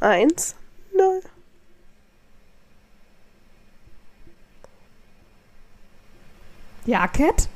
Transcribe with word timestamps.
Eins, 0.00 0.54
null. 0.92 1.22
Ja, 6.86 7.06
Cat? 7.06 7.48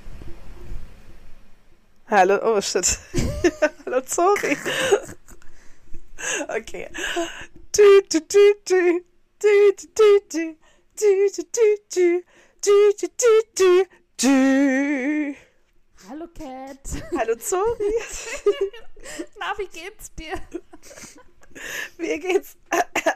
Hallo, 2.07 2.38
oh 2.43 2.61
shit. 2.61 2.99
Hallo, 3.87 4.03
sorry. 4.07 4.57
Okay. 6.49 6.88
Du, 7.72 8.02
du, 8.09 8.20
du, 8.20 8.54
du. 8.64 9.04
Du, 9.38 9.72
du, 9.76 9.86
du, 9.95 10.20
du. 10.30 10.56
Du, 10.96 11.30
du, 11.30 11.42
du, 11.52 11.79
du. 11.92 12.22
Du, 12.62 12.92
du, 12.98 13.08
du, 13.16 13.42
du. 13.56 13.86
Du. 14.16 15.36
Hallo, 16.08 16.26
Cat. 16.29 17.02
Hallo, 17.16 17.34
Zori. 17.38 17.92
Na, 19.38 19.54
wie 19.58 19.66
geht's 19.66 20.14
dir? 20.14 20.38
Mir 21.98 22.18
geht's 22.18 22.57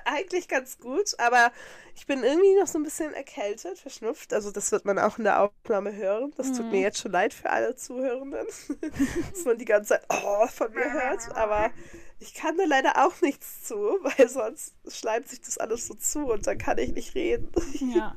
eigentlich 0.05 0.49
ganz 0.49 0.79
gut, 0.79 1.19
aber 1.19 1.53
ich 1.95 2.07
bin 2.07 2.23
irgendwie 2.23 2.59
noch 2.59 2.67
so 2.67 2.79
ein 2.79 2.85
bisschen 2.85 3.13
erkältet, 3.13 3.79
verschnupft. 3.79 4.33
Also 4.33 4.51
das 4.51 4.71
wird 4.73 4.85
man 4.85 4.99
auch 4.99 5.19
in 5.19 5.25
der 5.25 5.43
Aufnahme 5.43 5.95
hören. 5.95 6.33
Das 6.37 6.53
tut 6.53 6.71
mir 6.71 6.81
jetzt 6.81 6.99
schon 6.99 7.13
leid 7.13 7.35
für 7.35 7.51
alle 7.51 7.75
Zuhörenden, 7.75 8.47
dass 9.31 9.45
man 9.45 9.59
die 9.59 9.65
ganze 9.65 9.91
Zeit 9.91 10.05
oh, 10.09 10.47
von 10.47 10.73
mir 10.73 10.93
hört. 10.93 11.35
Aber 11.35 11.71
ich 12.21 12.35
kann 12.35 12.57
da 12.57 12.65
leider 12.65 13.07
auch 13.07 13.21
nichts 13.21 13.65
zu, 13.65 13.75
weil 14.03 14.29
sonst 14.29 14.75
schleimt 14.89 15.29
sich 15.29 15.41
das 15.41 15.59
alles 15.59 15.87
so 15.87 15.95
zu 15.95 16.27
und 16.27 16.47
dann 16.47 16.59
kann 16.59 16.79
ich 16.79 16.93
nicht 16.93 17.15
reden. 17.15 17.51
Ja, 17.81 18.15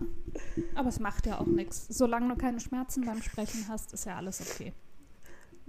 aber 0.76 0.90
es 0.90 1.00
macht 1.00 1.26
ja 1.26 1.40
auch 1.40 1.48
nichts. 1.48 1.88
Solange 1.90 2.30
du 2.34 2.36
keine 2.40 2.60
Schmerzen 2.60 3.06
beim 3.06 3.22
Sprechen 3.22 3.68
hast, 3.68 3.94
ist 3.94 4.06
ja 4.06 4.16
alles 4.16 4.42
okay. 4.42 4.74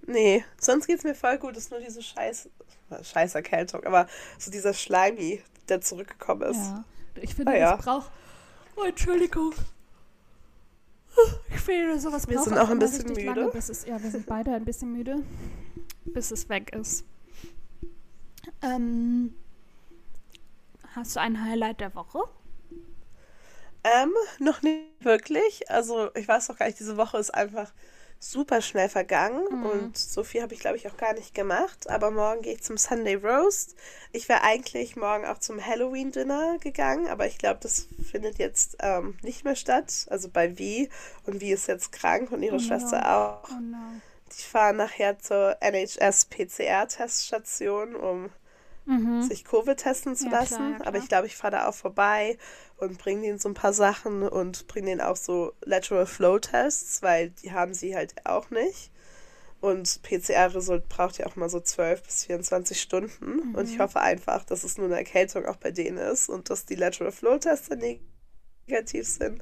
Nee, 0.07 0.45
sonst 0.59 0.87
geht's 0.87 1.05
mir 1.05 1.15
voll 1.15 1.39
gut. 1.39 1.57
Es 1.57 1.65
ist 1.65 1.71
nur 1.71 1.81
diese 1.81 2.03
scheiß, 2.03 2.49
scheiß 3.03 3.35
Erkältung, 3.35 3.85
aber 3.85 4.07
so 4.39 4.51
dieser 4.51 4.75
Schleimi, 4.75 5.43
der 5.69 5.81
zurückgekommen 5.81 6.43
ist. 6.43 6.57
Ja, 6.59 6.85
ich 7.21 7.35
finde, 7.35 7.53
Ah, 7.53 7.57
ja. 7.57 7.77
es 7.79 7.85
braucht... 7.85 8.11
Oh, 8.77 8.83
Entschuldigung. 8.85 9.55
Ich 11.51 11.61
finde, 11.61 12.01
sowas 12.01 12.27
Wir 12.27 12.37
braucht 12.37 12.49
sind 12.49 12.59
auch 12.59 12.71
ein 12.71 12.79
bisschen 12.79 13.07
müde. 13.09 13.25
Lange, 13.27 13.49
bis 13.49 13.69
es, 13.69 13.85
ja, 13.85 14.03
wir 14.03 14.11
sind 14.11 14.27
beide 14.27 14.53
ein 14.55 14.65
bisschen 14.65 14.93
müde, 14.93 15.23
bis 16.07 16.31
es 16.31 16.49
weg 16.49 16.75
ist. 16.75 17.05
Ähm, 18.63 19.35
hast 20.95 21.15
du 21.15 21.21
ein 21.21 21.45
Highlight 21.45 21.81
der 21.81 21.95
Woche? 21.95 22.21
Ähm, 23.85 24.13
noch 24.39 24.63
nicht 24.63 25.05
wirklich. 25.05 25.71
Also 25.71 26.11
ich 26.15 26.27
weiß 26.27 26.49
noch 26.49 26.57
gar 26.57 26.67
nicht, 26.67 26.79
diese 26.81 26.97
Woche 26.97 27.19
ist 27.19 27.31
einfach 27.35 27.73
super 28.25 28.63
schnell 28.63 28.89
vergangen 28.89 29.43
Mhm. 29.51 29.67
und 29.67 29.99
so 29.99 30.23
viel 30.23 30.43
habe 30.43 30.55
ich, 30.55 30.61
glaube 30.61 30.77
ich, 30.77 30.87
auch 30.87 30.97
gar 30.97 31.13
nicht 31.13 31.35
gemacht. 31.35 31.91
Aber 31.91 32.13
morgen 32.13 32.41
gehe 32.43 32.53
ich 32.55 32.63
zum 32.63 32.77
Sunday 32.79 33.17
Roast. 33.17 33.75
Ich 34.13 34.29
wäre 34.29 34.43
eigentlich 34.45 34.95
morgen 34.95 35.27
auch 35.27 35.39
zum 35.39 35.61
Halloween-Dinner 35.65 36.59
gegangen, 36.61 37.09
aber 37.09 37.27
ich 37.27 37.37
glaube, 37.39 37.59
das 37.63 37.89
findet 38.11 38.39
jetzt 38.39 38.77
ähm, 38.81 39.17
nicht 39.23 39.43
mehr 39.45 39.57
statt. 39.57 40.07
Also 40.09 40.29
bei 40.29 40.57
Wie 40.57 40.89
und 41.27 41.41
Wie 41.41 41.51
ist 41.53 41.67
jetzt 41.67 41.91
krank 41.91 42.31
und 42.31 42.45
ihre 42.45 42.55
Oh 42.57 42.61
no. 42.61 42.65
Schwester 42.65 43.17
auch. 43.17 43.43
Oh 43.51 43.61
no. 43.61 43.77
Die 44.39 44.43
fahren 44.43 44.77
nachher 44.77 45.19
zur 45.19 45.57
NHS-PCR-Teststation, 45.61 47.97
um 47.97 48.31
Mhm. 48.85 49.23
sich 49.23 49.45
Covid 49.45 49.77
testen 49.77 50.17
zu 50.17 50.25
Ja, 50.25 50.31
klar, 50.31 50.41
lassen. 50.41 50.71
ja, 50.71 50.77
klar. 50.77 50.87
Aber 50.89 50.99
ich 50.99 51.09
glaube, 51.09 51.27
ich 51.27 51.37
fahre 51.37 51.53
da 51.53 51.69
auch 51.69 51.75
vorbei 51.75 52.37
und 52.79 52.99
bringe 52.99 53.23
denen 53.23 53.39
so 53.39 53.49
ein 53.49 53.55
paar 53.55 53.73
Sachen 53.73 54.23
und 54.25 54.67
bringe 54.67 54.87
denen 54.91 55.01
auch 55.01 55.17
so 55.17 55.53
Lateral 55.65 56.07
Flow 56.07 56.39
Tests, 56.39 57.01
weil 57.03 57.31
die 57.31 57.53
haben 57.53 57.75
sie 57.75 57.95
halt 57.95 58.15
auch 58.27 58.51
nicht. 58.51 58.91
Und 59.61 60.03
PCR-Result 60.03 60.89
braucht 60.89 61.19
ja 61.19 61.27
auch 61.27 61.37
mal 61.37 61.49
so 61.49 61.61
12 61.61 62.03
bis 62.03 62.25
24 62.25 62.81
Stunden. 62.81 63.55
Und 63.55 63.55
Mhm. 63.55 63.65
ich 63.73 63.79
hoffe 63.79 64.01
einfach, 64.01 64.43
dass 64.45 64.65
es 64.65 64.77
nur 64.77 64.87
eine 64.87 64.97
Erkältung 64.97 65.47
auch 65.47 65.55
bei 65.57 65.71
denen 65.71 65.99
ist 65.99 66.29
und 66.29 66.51
dass 66.51 66.67
die 66.67 66.75
Lateral 66.75 67.13
Flow 67.13 67.39
Tests 67.39 67.69
dann 67.69 67.79
negativ 68.67 69.07
sind. 69.07 69.41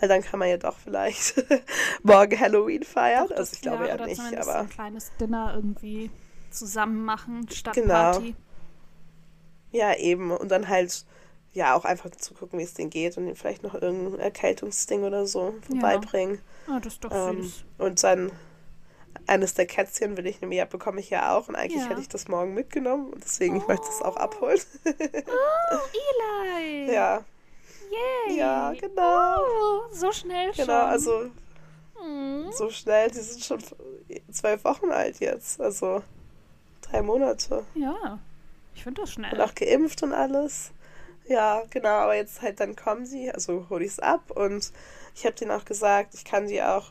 Weil 0.00 0.08
dann 0.08 0.22
kann 0.22 0.40
man 0.40 0.48
ja 0.48 0.56
doch 0.56 0.76
vielleicht 0.78 1.34
morgen 2.02 2.40
Halloween 2.40 2.82
feiern. 2.82 3.28
Doch, 3.28 3.36
also 3.36 3.42
das- 3.42 3.52
ich 3.52 3.60
glaube 3.62 3.86
ja, 3.86 3.94
oder 3.94 4.06
nicht, 4.06 4.20
aber 4.20 4.60
ein 4.60 4.68
kleines 4.68 5.12
Dinner 5.20 5.52
irgendwie 5.54 6.10
zusammen 6.50 7.04
machen 7.04 7.48
statt 7.50 7.74
Genau. 7.74 7.94
Party. 7.94 8.34
Ja, 9.72 9.94
eben. 9.96 10.30
Und 10.32 10.50
dann 10.50 10.68
halt, 10.68 11.04
ja, 11.52 11.74
auch 11.74 11.84
einfach 11.84 12.10
zu 12.10 12.34
gucken, 12.34 12.58
wie 12.58 12.62
es 12.64 12.74
denen 12.74 12.90
geht 12.90 13.16
und 13.16 13.26
ihnen 13.26 13.36
vielleicht 13.36 13.62
noch 13.62 13.74
irgendein 13.74 14.20
Erkältungsding 14.20 15.04
oder 15.04 15.26
so 15.26 15.54
vorbeibringen. 15.66 16.40
Ah, 16.68 16.80
das 16.80 16.94
ist 16.94 17.04
doch 17.04 17.12
Ähm, 17.12 17.42
süß. 17.42 17.64
und 17.78 18.02
dann 18.02 18.32
eines 19.26 19.54
der 19.54 19.66
Kätzchen 19.66 20.16
will 20.16 20.26
ich 20.26 20.40
nämlich, 20.40 20.58
ja, 20.58 20.64
bekomme 20.64 21.00
ich 21.00 21.10
ja 21.10 21.36
auch. 21.36 21.48
Und 21.48 21.56
eigentlich 21.56 21.82
Ja. 21.82 21.90
hätte 21.90 22.00
ich 22.00 22.08
das 22.08 22.28
morgen 22.28 22.54
mitgenommen. 22.54 23.12
Und 23.12 23.24
deswegen, 23.24 23.56
ich 23.56 23.66
möchte 23.66 23.86
es 23.88 24.02
auch 24.02 24.16
abholen. 24.16 24.60
Oh, 24.84 24.90
Eli! 26.54 26.92
ja, 26.92 27.24
Yay! 28.26 28.36
ja, 28.38 28.72
genau. 28.80 29.42
Oh, 29.42 29.80
so 29.92 30.12
schnell 30.12 30.54
schon. 30.54 30.66
Genau, 30.66 30.84
also 30.84 31.30
Mhm. 32.02 32.46
so 32.52 32.70
schnell. 32.70 33.10
Die 33.10 33.18
sind 33.20 33.44
schon 33.44 33.62
zwölf 34.32 34.64
Wochen 34.64 34.90
alt 34.90 35.20
jetzt. 35.20 35.60
Also 35.60 36.02
drei 36.82 37.02
Monate. 37.02 37.64
Ja, 37.74 38.18
ich 38.74 38.82
finde 38.84 39.02
das 39.02 39.10
Und 39.10 39.24
schnell. 39.26 39.40
auch 39.40 39.54
geimpft 39.54 40.02
und 40.02 40.12
alles. 40.12 40.72
Ja, 41.26 41.62
genau, 41.70 41.88
aber 41.88 42.16
jetzt 42.16 42.42
halt 42.42 42.58
dann 42.60 42.74
kommen 42.76 43.06
sie, 43.06 43.30
also 43.30 43.68
hole 43.70 43.84
ich 43.84 43.92
es 43.92 44.00
ab 44.00 44.30
und 44.30 44.72
ich 45.14 45.24
habe 45.24 45.34
denen 45.36 45.50
auch 45.52 45.64
gesagt, 45.64 46.14
ich 46.14 46.24
kann 46.24 46.46
die 46.48 46.62
auch, 46.62 46.90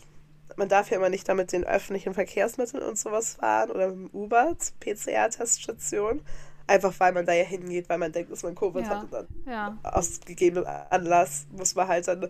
man 0.55 0.69
darf 0.69 0.89
ja 0.91 0.97
immer 0.97 1.09
nicht 1.09 1.27
damit 1.27 1.51
den 1.51 1.65
öffentlichen 1.65 2.13
Verkehrsmitteln 2.13 2.83
und 2.83 2.97
sowas 2.97 3.35
fahren 3.35 3.71
oder 3.71 3.87
mit 3.89 4.11
dem 4.13 4.19
Uber 4.21 4.55
zur 4.57 4.75
PCR-Teststation. 4.79 6.21
Einfach 6.67 6.93
weil 6.99 7.13
man 7.13 7.25
da 7.25 7.33
ja 7.33 7.43
hingeht, 7.43 7.89
weil 7.89 7.97
man 7.97 8.11
denkt, 8.11 8.31
dass 8.31 8.43
man 8.43 8.53
Covid 8.55 8.85
Ja. 8.85 8.89
hat 8.89 9.03
und 9.03 9.11
dann 9.11 9.27
Ja, 9.45 9.77
aus 9.83 10.19
gegebenem 10.23 10.69
Anlass 10.91 11.47
muss 11.51 11.73
man 11.75 11.87
halt 11.87 12.07
dann 12.07 12.29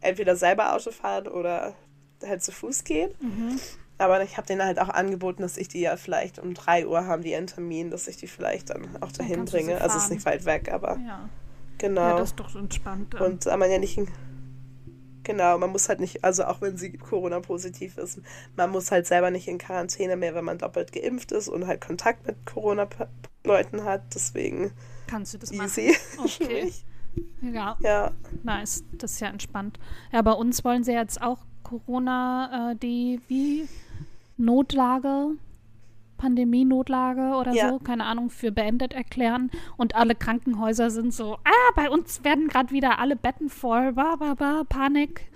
entweder 0.00 0.36
selber 0.36 0.72
Auto 0.74 0.92
fahren 0.92 1.26
oder 1.26 1.74
halt 2.24 2.42
zu 2.42 2.52
Fuß 2.52 2.84
gehen. 2.84 3.12
mhm. 3.20 3.60
Aber 4.00 4.22
ich 4.22 4.38
habe 4.38 4.46
denen 4.46 4.64
halt 4.64 4.78
auch 4.80 4.88
angeboten, 4.88 5.42
dass 5.42 5.58
ich 5.58 5.68
die 5.68 5.80
ja 5.80 5.94
vielleicht 5.96 6.38
um 6.38 6.54
3 6.54 6.86
Uhr 6.86 7.04
haben, 7.04 7.22
die 7.22 7.34
einen 7.34 7.46
Termin, 7.46 7.90
dass 7.90 8.08
ich 8.08 8.16
die 8.16 8.28
vielleicht 8.28 8.70
dann 8.70 8.88
auch 9.02 9.12
dahin 9.12 9.46
sie 9.46 9.52
bringe. 9.52 9.78
Also 9.78 9.98
es 9.98 10.04
ist 10.04 10.10
nicht 10.10 10.24
weit 10.24 10.46
weg, 10.46 10.72
aber 10.72 10.98
ja. 11.06 11.28
genau. 11.76 12.00
ja, 12.00 12.16
das 12.16 12.30
ist 12.30 12.40
doch 12.40 12.56
entspannt. 12.56 13.12
dann. 13.12 13.22
Und 13.22 13.46
da 13.46 13.56
man 13.58 13.70
ja 13.70 13.78
nicht. 13.78 14.00
Genau, 15.22 15.58
man 15.58 15.70
muss 15.70 15.90
halt 15.90 16.00
nicht, 16.00 16.24
also 16.24 16.44
auch 16.44 16.62
wenn 16.62 16.78
sie 16.78 16.96
Corona-positiv 16.96 17.98
ist, 17.98 18.20
man 18.56 18.70
muss 18.70 18.90
halt 18.90 19.06
selber 19.06 19.30
nicht 19.30 19.48
in 19.48 19.58
Quarantäne 19.58 20.16
mehr, 20.16 20.34
wenn 20.34 20.46
man 20.46 20.56
doppelt 20.56 20.92
geimpft 20.92 21.30
ist 21.30 21.48
und 21.48 21.66
halt 21.66 21.82
Kontakt 21.82 22.26
mit 22.26 22.46
Corona-Leuten 22.46 23.84
hat. 23.84 24.02
Deswegen 24.14 24.72
Kannst 25.06 25.34
du 25.34 25.38
das 25.38 25.52
machen? 25.52 25.66
easy 25.66 25.92
für 25.92 26.22
Okay. 26.46 26.72
Ja, 27.42 27.76
Ja, 27.80 28.12
nice. 28.42 28.82
Das 28.92 29.12
ist 29.12 29.20
ja 29.20 29.28
entspannt. 29.28 29.78
Ja, 30.10 30.22
bei 30.22 30.32
uns 30.32 30.64
wollen 30.64 30.84
sie 30.84 30.92
jetzt 30.92 31.20
auch 31.20 31.44
Corona, 31.64 32.72
äh, 32.72 32.76
die 32.76 33.20
wie 33.28 33.68
Notlage, 34.40 35.36
Pandemie-Notlage 36.18 37.34
oder 37.36 37.52
Ja. 37.52 37.70
so, 37.70 37.78
keine 37.78 38.04
Ahnung, 38.04 38.30
für 38.30 38.52
beendet 38.52 38.92
erklären. 38.92 39.50
Und 39.76 39.94
alle 39.94 40.14
Krankenhäuser 40.14 40.90
sind 40.90 41.14
so, 41.14 41.34
ah, 41.44 41.70
bei 41.76 41.88
uns 41.90 42.24
werden 42.24 42.48
gerade 42.48 42.70
wieder 42.72 42.98
alle 42.98 43.16
Betten 43.16 43.48
voll, 43.48 43.92
ba, 43.92 44.16
ba, 44.16 44.34
ba, 44.34 44.62
Panik, 44.68 45.30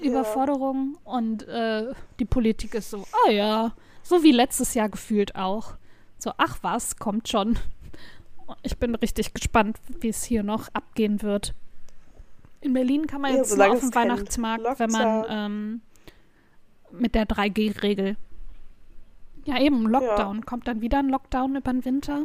Überforderung. 0.00 0.98
Und 1.04 1.46
äh, 1.48 1.92
die 2.18 2.24
Politik 2.24 2.74
ist 2.74 2.90
so, 2.90 3.06
ah 3.26 3.30
ja, 3.30 3.72
so 4.02 4.22
wie 4.22 4.32
letztes 4.32 4.74
Jahr 4.74 4.88
gefühlt 4.88 5.36
auch. 5.36 5.74
So, 6.18 6.32
ach 6.38 6.58
was, 6.62 6.96
kommt 6.96 7.28
schon. 7.28 7.58
Ich 8.62 8.78
bin 8.78 8.94
richtig 8.94 9.34
gespannt, 9.34 9.78
wie 10.00 10.08
es 10.08 10.24
hier 10.24 10.42
noch 10.42 10.68
abgehen 10.72 11.22
wird. 11.22 11.54
In 12.60 12.72
Berlin 12.72 13.06
kann 13.06 13.20
man 13.20 13.32
Ja, 13.32 13.38
jetzt 13.38 13.56
nur 13.56 13.70
auf 13.70 13.80
den 13.80 13.94
Weihnachtsmarkt, 13.94 14.78
wenn 14.78 14.90
man 14.90 15.24
ähm, 15.28 15.80
mit 16.92 17.14
der 17.14 17.26
3G-Regel. 17.26 18.16
Ja, 19.46 19.58
eben, 19.60 19.82
Lockdown. 19.86 20.44
Kommt 20.44 20.68
dann 20.68 20.80
wieder 20.80 20.98
ein 20.98 21.08
Lockdown 21.08 21.56
über 21.56 21.72
den 21.72 21.84
Winter. 21.84 22.22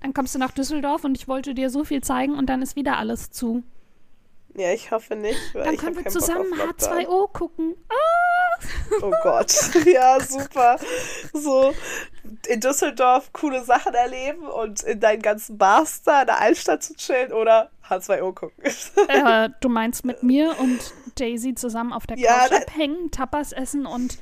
Dann 0.00 0.12
kommst 0.14 0.34
du 0.34 0.38
nach 0.38 0.50
Düsseldorf 0.50 1.04
und 1.04 1.16
ich 1.16 1.28
wollte 1.28 1.54
dir 1.54 1.70
so 1.70 1.84
viel 1.84 2.02
zeigen 2.02 2.34
und 2.36 2.46
dann 2.46 2.60
ist 2.62 2.74
wieder 2.76 2.96
alles 2.98 3.30
zu. 3.30 3.62
ja, 4.54 4.72
ich 4.72 4.90
hoffe 4.90 5.14
nicht. 5.16 5.38
Dann 5.54 5.76
können 5.76 5.96
wir 5.96 6.06
zusammen 6.06 6.52
auf 6.54 6.58
Lockdown. 6.66 6.98
H2O 6.98 7.32
gucken. 7.32 7.74
Ah! 7.88 8.64
Oh 9.02 9.12
Gott. 9.22 9.52
Ja, 9.86 10.18
super. 10.24 10.78
So 11.32 11.72
in 12.48 12.60
Düsseldorf 12.60 13.32
coole 13.32 13.62
Sachen 13.64 13.94
erleben 13.94 14.46
und 14.46 14.82
in 14.82 15.00
deinen 15.00 15.22
ganzen 15.22 15.58
Bars 15.58 16.02
da 16.02 16.20
in 16.22 16.26
der 16.26 16.40
Altstadt 16.40 16.82
zu 16.82 16.94
chillen 16.94 17.32
oder 17.32 17.70
H2O 17.88 18.32
gucken. 18.34 18.64
äh, 19.08 19.50
du 19.60 19.68
meinst 19.68 20.04
mit 20.04 20.22
mir 20.22 20.54
und 20.58 20.78
Jay-Z 21.18 21.58
zusammen 21.58 21.92
auf 21.92 22.06
der 22.06 22.18
Ja, 22.18 22.38
Couch 22.40 22.50
da- 22.52 22.56
abhängen, 22.58 23.10
Tapas 23.10 23.52
essen 23.52 23.84
und 23.86 24.18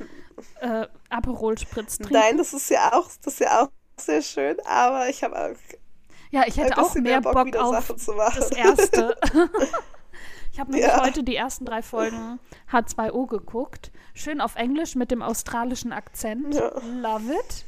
äh, 0.60 0.86
Aperol 1.08 1.58
Spritz 1.58 1.96
trinken? 1.98 2.14
Nein, 2.14 2.38
das 2.38 2.52
ist 2.52 2.70
ja 2.70 2.92
auch, 2.92 3.08
das 3.22 3.34
ist 3.34 3.40
ja 3.40 3.62
auch 3.62 3.68
sehr 3.96 4.22
schön, 4.22 4.56
aber 4.66 5.08
ich 5.08 5.22
habe 5.22 5.36
auch 5.38 5.56
Ja, 6.30 6.44
ich 6.46 6.56
hätte 6.56 6.78
auch 6.80 6.94
mehr 6.94 7.20
Bock, 7.20 7.44
wieder 7.46 7.64
auf 7.64 7.74
Sachen 7.86 7.98
zu 7.98 8.12
machen. 8.12 8.36
das 8.40 8.50
erste. 8.52 9.16
ich 10.52 10.58
habe 10.60 10.70
nämlich 10.72 10.88
Ja. 10.88 11.02
heute 11.04 11.22
die 11.22 11.36
ersten 11.36 11.64
drei 11.64 11.82
Folgen 11.82 12.38
H2O 12.72 13.26
geguckt. 13.26 13.90
Schön 14.14 14.40
auf 14.40 14.56
Englisch 14.56 14.94
mit 14.94 15.10
dem 15.10 15.22
australischen 15.22 15.92
Akzent. 15.92 16.54
Ja. 16.54 16.72
Love 17.00 17.32
it. 17.34 17.64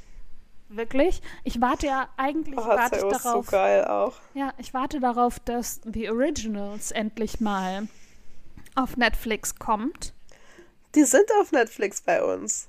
Wirklich? 0.68 1.20
Ich 1.44 1.60
warte 1.60 1.86
ja 1.86 2.08
eigentlich 2.16 2.58
Oh, 2.58 2.66
warte 2.66 2.96
ich 2.96 3.04
ist 3.04 3.22
so 3.22 3.28
darauf. 3.28 3.46
geil 3.48 3.84
auch. 3.84 4.14
Ja, 4.32 4.54
ich 4.56 4.72
warte 4.72 5.00
darauf, 5.00 5.38
dass 5.40 5.80
The 5.84 6.08
Originals 6.10 6.92
endlich 6.92 7.40
mal 7.40 7.88
auf 8.74 8.96
Netflix 8.96 9.56
kommt. 9.56 10.14
Die 10.94 11.04
sind 11.04 11.30
auf 11.40 11.52
Netflix 11.52 12.00
bei 12.02 12.22
uns. 12.22 12.68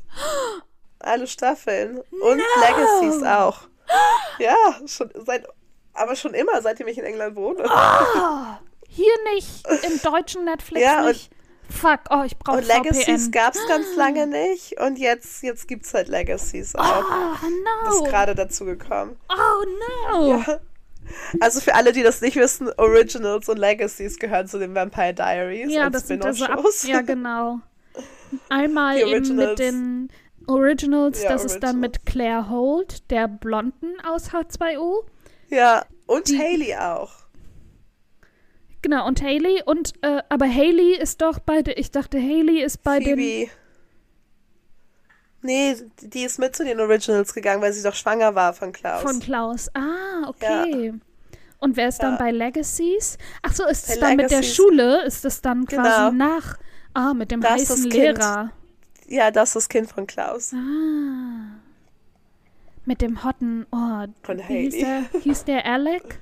Alle 1.00 1.28
Staffeln. 1.28 1.98
Und 2.22 2.42
Legacies 2.62 3.24
auch. 3.24 3.62
Ja, 4.40 4.56
schon 4.86 5.12
seit, 5.26 5.46
aber 5.94 6.16
schon 6.16 6.34
immer, 6.34 6.62
seitdem 6.62 6.88
ich 6.88 6.98
in 6.98 7.04
England 7.04 7.36
wohne. 7.36 7.64
Ah, 7.70 8.60
hier 8.88 9.14
nicht, 9.34 9.66
im 9.84 10.02
deutschen 10.02 10.46
Netflix 10.46 10.84
Ja, 10.84 11.02
und- 11.02 11.08
nicht. 11.10 11.30
Fuck, 11.70 12.02
oh, 12.12 12.22
ich 12.24 12.38
brauche 12.38 12.58
Und 12.58 12.68
Legacies 12.68 13.32
gab 13.32 13.56
es 13.56 13.68
ganz 13.68 13.96
lange 13.96 14.28
nicht. 14.28 14.80
Und 14.80 15.00
jetzt, 15.00 15.42
jetzt 15.44 15.68
gibt 15.68 15.86
es 15.86 15.94
halt 15.94 16.08
Legacies 16.08 16.76
auch. 16.76 17.04
Oh 17.04 17.36
Das 17.86 17.96
ist 17.96 18.02
no. 18.02 18.06
gerade 18.06 18.36
dazu 18.36 18.66
gekommen. 18.66 19.18
Oh 19.30 20.26
no. 20.28 20.44
Also 21.40 21.62
für 21.62 21.74
alle, 21.74 21.92
die 21.92 22.04
das 22.04 22.22
nicht 22.22 22.36
wissen, 22.36 22.72
Originals 22.78 23.50
und 23.50 23.58
Legacies 23.58 24.20
gehören 24.20 24.48
zu 24.48 24.60
den 24.60 24.76
Vampire 24.76 25.14
Diaries 25.14 25.72
Ja, 25.74 25.86
als 25.86 25.94
das 25.94 26.08
sind 26.08 26.24
also 26.24 26.46
ab. 26.46 26.64
Ja, 26.84 27.02
genau. 27.02 27.60
Einmal 28.50 28.98
eben 28.98 29.10
Originals. 29.10 29.50
mit 29.50 29.60
den 29.60 30.10
Originals, 30.48 31.24
Ja, 31.24 31.30
das 31.34 31.46
ist 31.46 31.60
dann 31.60 31.78
Originals. 31.78 32.00
mit 32.00 32.06
Claire 32.06 32.50
Holt, 32.50 33.10
der 33.12 33.28
Blonden 33.28 33.94
aus 34.06 34.32
H2O. 34.32 35.04
Ja, 35.50 35.86
und 36.08 36.28
Die- 36.30 36.38
Haley 36.40 36.76
auch. 36.76 37.12
Genau, 38.82 39.08
und 39.08 39.22
Haley 39.22 39.62
und 39.66 39.94
äh, 40.02 40.22
aber 40.28 40.46
Haley 40.46 40.98
ist 40.98 41.22
doch 41.22 41.40
bei 41.40 41.62
der, 41.62 41.78
ich 41.78 41.92
dachte 41.92 42.18
Haley 42.22 42.62
ist 42.62 42.84
bei 42.84 43.00
den 43.00 43.18
Phoebe. 43.18 43.52
Nee, 45.42 45.76
die 46.02 46.24
ist 46.24 46.40
mit 46.40 46.56
zu 46.56 46.64
den 46.64 46.80
Originals 46.80 47.34
gegangen, 47.34 47.62
weil 47.62 47.74
sie 47.74 47.84
doch 47.84 47.96
schwanger 47.96 48.34
war 48.36 48.54
von 48.54 48.72
Klaus. 48.72 49.02
von 49.02 49.20
Klaus. 49.20 49.70
Ah, 49.74 50.28
okay. 50.28 50.94
Und 51.60 51.76
wer 51.78 51.90
ist 51.90 52.00
dann 52.00 52.14
Ja. 52.14 52.18
bei 52.20 52.32
Legacies? 52.32 53.18
Ach 53.42 53.54
so, 53.54 53.66
ist 53.68 53.90
es 53.90 54.00
dann 54.00 54.16
mit 54.18 54.32
der 54.32 54.40
Legacies- 54.40 54.56
Schule? 54.56 55.04
Ist 55.06 55.26
es 55.26 55.42
dann 55.42 55.66
Genau. 55.66 55.82
quasi 55.84 56.16
nach 56.16 56.58
Ah, 56.94 57.14
mit 57.14 57.32
dem 57.32 57.42
Das 57.42 57.52
heißen 57.54 57.90
Kind. 57.90 57.94
Lehrer. 58.18 58.52
ja, 59.08 59.32
das 59.32 59.50
ist 59.50 59.56
das 59.56 59.70
Kind 59.70 59.90
von 59.90 60.06
Klaus. 60.08 60.54
Ah. 60.54 61.60
Mit 62.86 63.02
dem 63.02 63.24
hotten, 63.24 63.66
oh, 63.72 64.06
Von 64.24 64.40
wie 64.40 64.70
hieß 64.70 64.74
Haley. 64.74 65.06
der? 65.12 65.22
Hieß 65.22 65.46
der 65.46 65.66
Alec? 65.66 66.20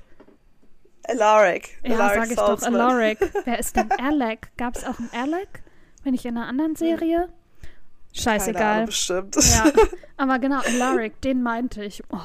Alaric. 1.08 1.78
Ja, 1.84 1.96
Alaric 1.96 2.14
sag 2.14 2.30
ich 2.30 2.36
doch. 2.36 2.62
Alaric. 2.62 3.18
Wer 3.44 3.58
ist 3.58 3.74
denn 3.76 3.90
Alec? 3.90 4.56
Gab 4.56 4.76
es 4.76 4.84
auch 4.84 4.98
einen 4.98 5.10
Alec? 5.12 5.48
Bin 6.04 6.14
ich 6.14 6.24
in 6.24 6.36
einer 6.36 6.46
anderen 6.46 6.76
Serie? 6.76 7.16
Keine 7.16 7.26
Ahnung, 7.26 7.34
Scheißegal. 8.14 8.86
bestimmt. 8.86 9.36
Ja, 9.36 9.64
aber 10.16 10.38
genau, 10.38 10.60
Alaric, 10.60 11.20
den 11.22 11.42
meinte 11.42 11.82
ich. 11.84 12.02
Oh, 12.12 12.18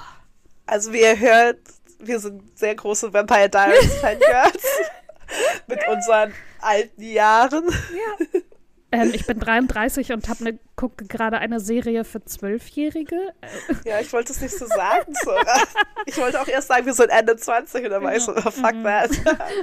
Also 0.68 0.94
wie 0.94 1.02
ihr 1.02 1.18
hört, 1.18 1.58
wir 2.00 2.20
sind 2.20 2.58
sehr 2.58 2.76
große 2.76 3.12
Vampire 3.14 3.50
Diaries 3.50 3.96
Fangirls. 3.96 4.64
Mit 5.68 5.80
unseren 5.88 6.32
alten 6.68 7.02
Jahren. 7.02 7.66
ähm, 8.92 9.12
ich 9.14 9.26
bin 9.26 9.40
33 9.40 10.12
und 10.12 10.28
hab 10.30 10.42
ne, 10.42 10.60
gucke 10.76 11.06
gerade 11.06 11.38
eine 11.40 11.60
Serie 11.60 12.04
für 12.04 12.24
Zwölfjährige. 12.24 13.34
Ja, 13.86 14.00
ich 14.00 14.12
wollte 14.14 14.32
es 14.34 14.42
nicht 14.42 14.56
so 14.58 14.66
sagen, 14.68 15.14
Sora. 15.24 15.44
Ich 16.06 16.18
wollte 16.18 16.42
auch 16.42 16.48
erst 16.48 16.68
sagen, 16.70 16.86
wir 16.86 16.94
sind 16.94 17.10
Ende 17.10 17.36
20 17.36 17.84
und 17.86 17.90
dann 17.92 18.04
war 18.04 18.16
ich 18.16 18.24
so, 18.24 18.34
oh, 18.36 18.42
fuck 18.52 18.74
Mhm. 18.76 18.84
that. 18.84 19.10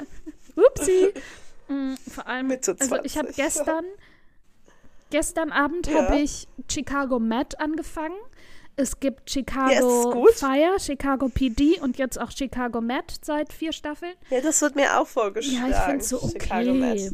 Upsi. 0.56 1.12
Mm, 1.68 1.94
vor 2.12 2.26
allem, 2.26 2.46
Mitte 2.48 2.76
also 2.78 2.96
ich 3.02 3.16
habe 3.16 3.32
20. 3.32 3.36
gestern, 3.36 3.84
gestern 5.10 5.52
Abend 5.52 5.86
Ja. 5.86 6.02
habe 6.04 6.16
ich 6.18 6.46
Chicago 6.70 7.18
Med 7.18 7.58
angefangen. 7.60 8.16
Es 8.76 8.98
gibt 8.98 9.30
Chicago 9.30 10.10
gut. 10.12 10.32
Fire, 10.34 10.78
Chicago 10.80 11.28
PD 11.28 11.80
und 11.80 11.96
jetzt 11.96 12.20
auch 12.20 12.30
Chicago 12.30 12.80
Med 12.80 13.04
seit 13.22 13.52
vier 13.52 13.72
Staffeln. 13.72 14.14
Ja, 14.30 14.40
das 14.40 14.60
wird 14.62 14.74
mir 14.74 14.98
auch 14.98 15.06
vorgeschlagen. 15.06 15.70
Ja, 15.70 15.78
ich 15.78 15.84
finde 15.84 16.04
so 16.04 16.22
okay. 16.22 17.10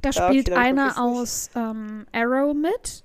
Da 0.00 0.10
Ja, 0.10 0.28
spielt 0.28 0.50
einer 0.52 1.00
aus 1.00 1.50
ähm, 1.54 2.06
Arrow 2.12 2.54
mit. 2.54 3.04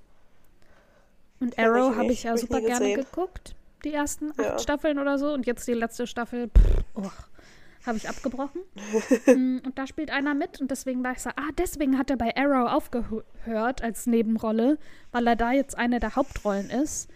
Und 1.39 1.57
Arrow 1.59 1.95
habe 1.95 2.11
ich 2.11 2.23
ja 2.23 2.31
hab 2.31 2.39
super 2.39 2.61
gerne 2.61 2.94
geguckt. 2.94 3.56
Die 3.83 3.94
ersten 3.94 4.31
acht 4.31 4.39
Ja. 4.39 4.59
Staffeln 4.59 4.97
oder 4.97 5.17
so. 5.17 5.33
Und 5.33 5.45
jetzt 5.45 5.67
die 5.67 5.73
letzte 5.73 6.07
Staffel, 6.07 6.49
oh, 6.95 7.09
habe 7.85 7.97
ich 7.97 8.07
abgebrochen. 8.09 8.61
Mm, 9.25 9.59
und 9.65 9.77
da 9.77 9.88
spielt 9.88 10.11
einer 10.11 10.33
mit. 10.33 10.59
Und 10.59 10.69
deswegen 10.71 11.03
war 11.03 11.11
ich 11.13 11.19
so, 11.19 11.29
ah, 11.29 11.49
deswegen 11.57 11.97
hat 11.97 12.09
er 12.09 12.17
bei 12.17 12.35
Arrow 12.35 12.69
aufgehört 12.71 13.81
als 13.81 14.06
Nebenrolle, 14.06 14.77
weil 15.11 15.27
er 15.27 15.35
da 15.35 15.51
jetzt 15.51 15.77
eine 15.77 15.99
der 15.99 16.15
Hauptrollen 16.15 16.69
ist. 16.69 17.09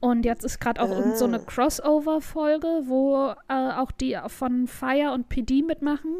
Und 0.00 0.24
jetzt 0.24 0.44
ist 0.44 0.60
gerade 0.60 0.80
auch 0.82 0.90
irgend 0.90 1.16
so 1.16 1.24
eine 1.24 1.40
Ah. 1.40 1.44
Crossover-Folge, 1.44 2.82
wo 2.84 3.34
äh, 3.48 3.70
auch 3.72 3.90
die 3.90 4.18
von 4.28 4.66
Fire 4.66 5.12
und 5.12 5.28
PD 5.28 5.62
mitmachen. 5.62 6.14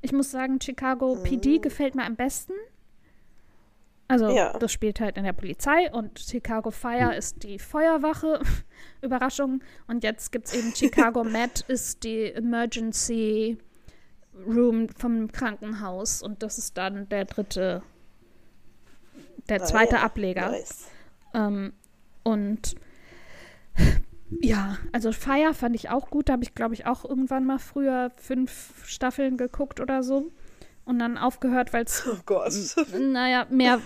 Ich 0.00 0.12
muss 0.12 0.30
sagen, 0.30 0.60
Chicago 0.60 1.16
PD 1.22 1.58
gefällt 1.58 1.94
mir 1.94 2.04
am 2.04 2.16
besten. 2.16 2.52
Also, 4.10 4.30
Ja. 4.30 4.56
das 4.58 4.72
spielt 4.72 5.00
halt 5.00 5.18
in 5.18 5.24
der 5.24 5.34
Polizei 5.34 5.92
und 5.92 6.18
Chicago 6.18 6.70
Fire 6.70 7.14
ist 7.14 7.42
die 7.42 7.58
Feuerwache. 7.58 8.40
Überraschung. 9.02 9.60
Und 9.86 10.02
jetzt 10.04 10.32
gibt 10.32 10.46
es 10.46 10.54
eben 10.54 10.74
Chicago 10.74 11.22
Med, 11.24 11.60
ist 11.68 12.04
die 12.04 12.32
Emergency 12.32 13.58
Room 14.46 14.88
vom 14.88 15.30
Krankenhaus. 15.30 16.22
Und 16.22 16.42
das 16.42 16.56
ist 16.56 16.78
dann 16.78 17.08
der 17.10 17.26
dritte, 17.26 17.82
der 19.50 19.60
Ah, 19.60 19.64
zweite 19.64 19.96
ja. 19.96 20.02
Ableger. 20.02 20.50
Nice. 20.52 20.88
Ähm, 21.34 21.74
und 22.22 22.76
ja, 24.40 24.76
also 24.92 25.12
Fire 25.12 25.54
fand 25.54 25.74
ich 25.74 25.88
auch 25.90 26.10
gut. 26.10 26.28
Da 26.28 26.34
habe 26.34 26.42
ich, 26.44 26.54
glaube 26.54 26.74
ich, 26.74 26.86
auch 26.86 27.04
irgendwann 27.04 27.44
mal 27.46 27.58
früher 27.58 28.12
fünf 28.16 28.72
Staffeln 28.86 29.36
geguckt 29.36 29.80
oder 29.80 30.02
so. 30.02 30.30
Und 30.84 30.98
dann 31.00 31.18
aufgehört, 31.18 31.72
weil 31.72 31.84
es, 31.84 32.04
Oh 32.10 32.16
Gott. 32.24 32.52
naja, 32.98 33.46
mehr 33.50 33.80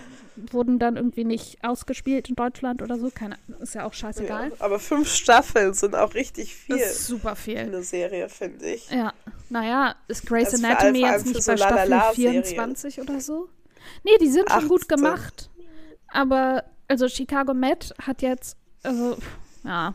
wurden 0.51 0.79
dann 0.79 0.97
irgendwie 0.97 1.25
nicht 1.25 1.63
ausgespielt 1.65 2.29
in 2.29 2.37
Deutschland 2.37 2.81
oder 2.81 2.97
so. 2.99 3.11
Keine, 3.13 3.37
ist 3.61 3.75
ja 3.75 3.85
auch 3.85 3.93
scheißegal. 3.93 4.51
Ja, 4.51 4.55
aber 4.61 4.79
fünf 4.79 5.09
Staffeln 5.09 5.75
sind 5.75 5.95
auch 5.97 6.15
richtig 6.15 6.55
viel 6.55 6.79
Das 6.79 6.93
ist 6.93 7.07
super 7.07 7.35
für 7.37 7.43
viel. 7.51 7.59
eine 7.59 7.83
Serie, 7.83 8.29
finde 8.29 8.67
ich. 8.67 8.89
Ja, 8.91 9.13
naja, 9.51 9.97
ist 10.09 10.27
Grey's 10.27 10.53
Also 10.53 10.59
vor 10.59 10.71
Anatomy 10.71 10.87
allem- 10.87 11.01
vor 11.05 11.09
allem 11.09 11.19
jetzt 11.19 11.27
nicht 11.35 11.43
so 11.45 11.51
bei 11.53 11.57
Staffel 11.57 11.77
Lalala-Serien. 11.91 12.45
24 12.45 13.01
oder 13.01 13.21
so? 13.21 13.49
Nee, 14.05 14.17
die 14.21 14.31
sind 14.31 14.49
schon 14.51 14.69
gut 14.69 14.83
18. 14.83 14.97
gemacht. 14.97 15.51
Aber, 16.09 16.65
also 16.89 17.09
Chicago 17.09 17.53
Med 17.53 17.93
hat 18.01 18.23
jetzt, 18.23 18.57
also, 18.85 19.17
ja, 19.65 19.95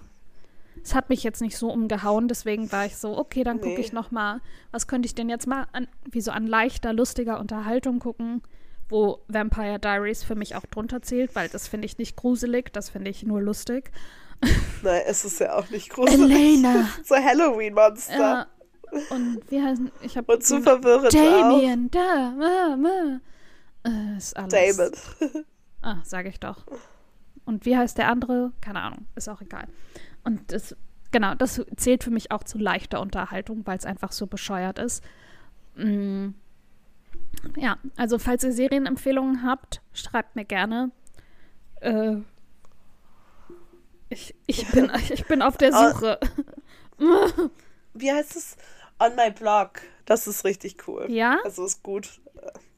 es 0.83 0.93
hat 0.95 1.09
mich 1.09 1.23
jetzt 1.23 1.41
nicht 1.41 1.57
so 1.57 1.69
umgehauen, 1.71 2.27
deswegen 2.27 2.71
war 2.71 2.85
ich 2.85 2.97
so, 2.97 3.17
okay, 3.17 3.43
dann 3.43 3.57
gucke 3.59 3.75
Nee. 3.75 3.81
ich 3.81 3.93
noch 3.93 4.11
mal, 4.11 4.41
was 4.71 4.87
könnte 4.87 5.07
ich 5.07 5.15
denn 5.15 5.27
jetzt 5.29 5.47
mal 5.47 5.67
an, 5.73 5.87
wie 6.09 6.21
so 6.21 6.31
an 6.31 6.45
leichter, 6.47 6.93
lustiger 6.93 7.39
Unterhaltung 7.39 7.99
gucken, 7.99 8.41
wo 8.89 9.21
Vampire 9.27 9.79
Diaries 9.79 10.23
für 10.23 10.35
mich 10.35 10.55
auch 10.55 10.65
drunter 10.65 11.01
zählt, 11.01 11.35
weil 11.35 11.49
das 11.49 11.67
finde 11.67 11.85
ich 11.87 11.97
nicht 11.97 12.15
gruselig, 12.15 12.71
das 12.71 12.89
finde 12.89 13.11
ich 13.11 13.23
nur 13.23 13.41
lustig. 13.41 13.91
Nein, 14.83 15.01
es 15.07 15.25
ist 15.25 15.39
ja 15.39 15.55
auch 15.57 15.69
nicht 15.71 15.89
gruselig. 15.89 16.21
Elena. 16.21 16.87
So 17.03 17.15
Halloween-Monster. 17.15 18.17
Ja, 18.19 18.47
und 19.09 19.41
wie 19.49 19.61
heißen, 19.61 19.91
ich 20.03 20.15
habe 20.15 20.33
Und 20.35 20.43
zu 20.45 20.61
verwirrend 20.61 21.07
auch. 21.07 21.11
Damien, 21.11 21.89
da, 21.91 22.31
ma, 22.37 22.77
ma. 22.77 23.19
Äh, 23.83 24.17
ist 24.17 24.37
alles. 24.37 24.77
Damon. 24.77 25.45
Ah, 25.81 25.97
sage 26.03 26.29
ich 26.29 26.39
doch. 26.39 26.63
Und 27.47 27.65
wie 27.65 27.77
heißt 27.77 27.97
der 27.97 28.09
andere? 28.09 28.51
Keine 28.59 28.81
Ahnung, 28.81 29.07
ist 29.15 29.29
auch 29.29 29.41
egal. 29.41 29.67
Und 30.25 30.51
das, 30.51 30.75
genau, 31.11 31.33
das 31.33 31.65
zählt 31.77 32.03
für 32.03 32.11
mich 32.11 32.29
auch 32.31 32.43
zu 32.43 32.57
leichter 32.57 32.99
Unterhaltung, 32.99 33.65
weil 33.65 33.77
es 33.77 33.85
einfach 33.85 34.11
so 34.11 34.27
bescheuert 34.27 34.79
ist. 34.79 35.01
Mm. 35.75 36.29
Ja, 37.55 37.77
also 37.95 38.19
falls 38.19 38.43
ihr 38.43 38.51
Serienempfehlungen 38.51 39.43
habt, 39.43 39.81
schreibt 39.93 40.35
mir 40.35 40.43
gerne. 40.43 40.91
Äh, 41.79 42.17
ich, 44.09 44.35
ich, 44.45 44.69
bin, 44.71 44.91
ich 45.09 45.25
bin 45.25 45.41
auf 45.41 45.55
der 45.57 45.73
Ah. 45.73 45.93
Suche. 45.93 46.19
Wie 47.93 48.11
heißt 48.11 48.35
es? 48.35 48.57
On 48.99 49.15
my 49.15 49.31
blog. 49.31 49.81
Das 50.05 50.27
ist 50.27 50.43
richtig 50.43 50.85
cool. 50.87 51.05
Ja? 51.09 51.37
Also 51.45 51.65
ist 51.65 51.81
gut. 51.81 52.19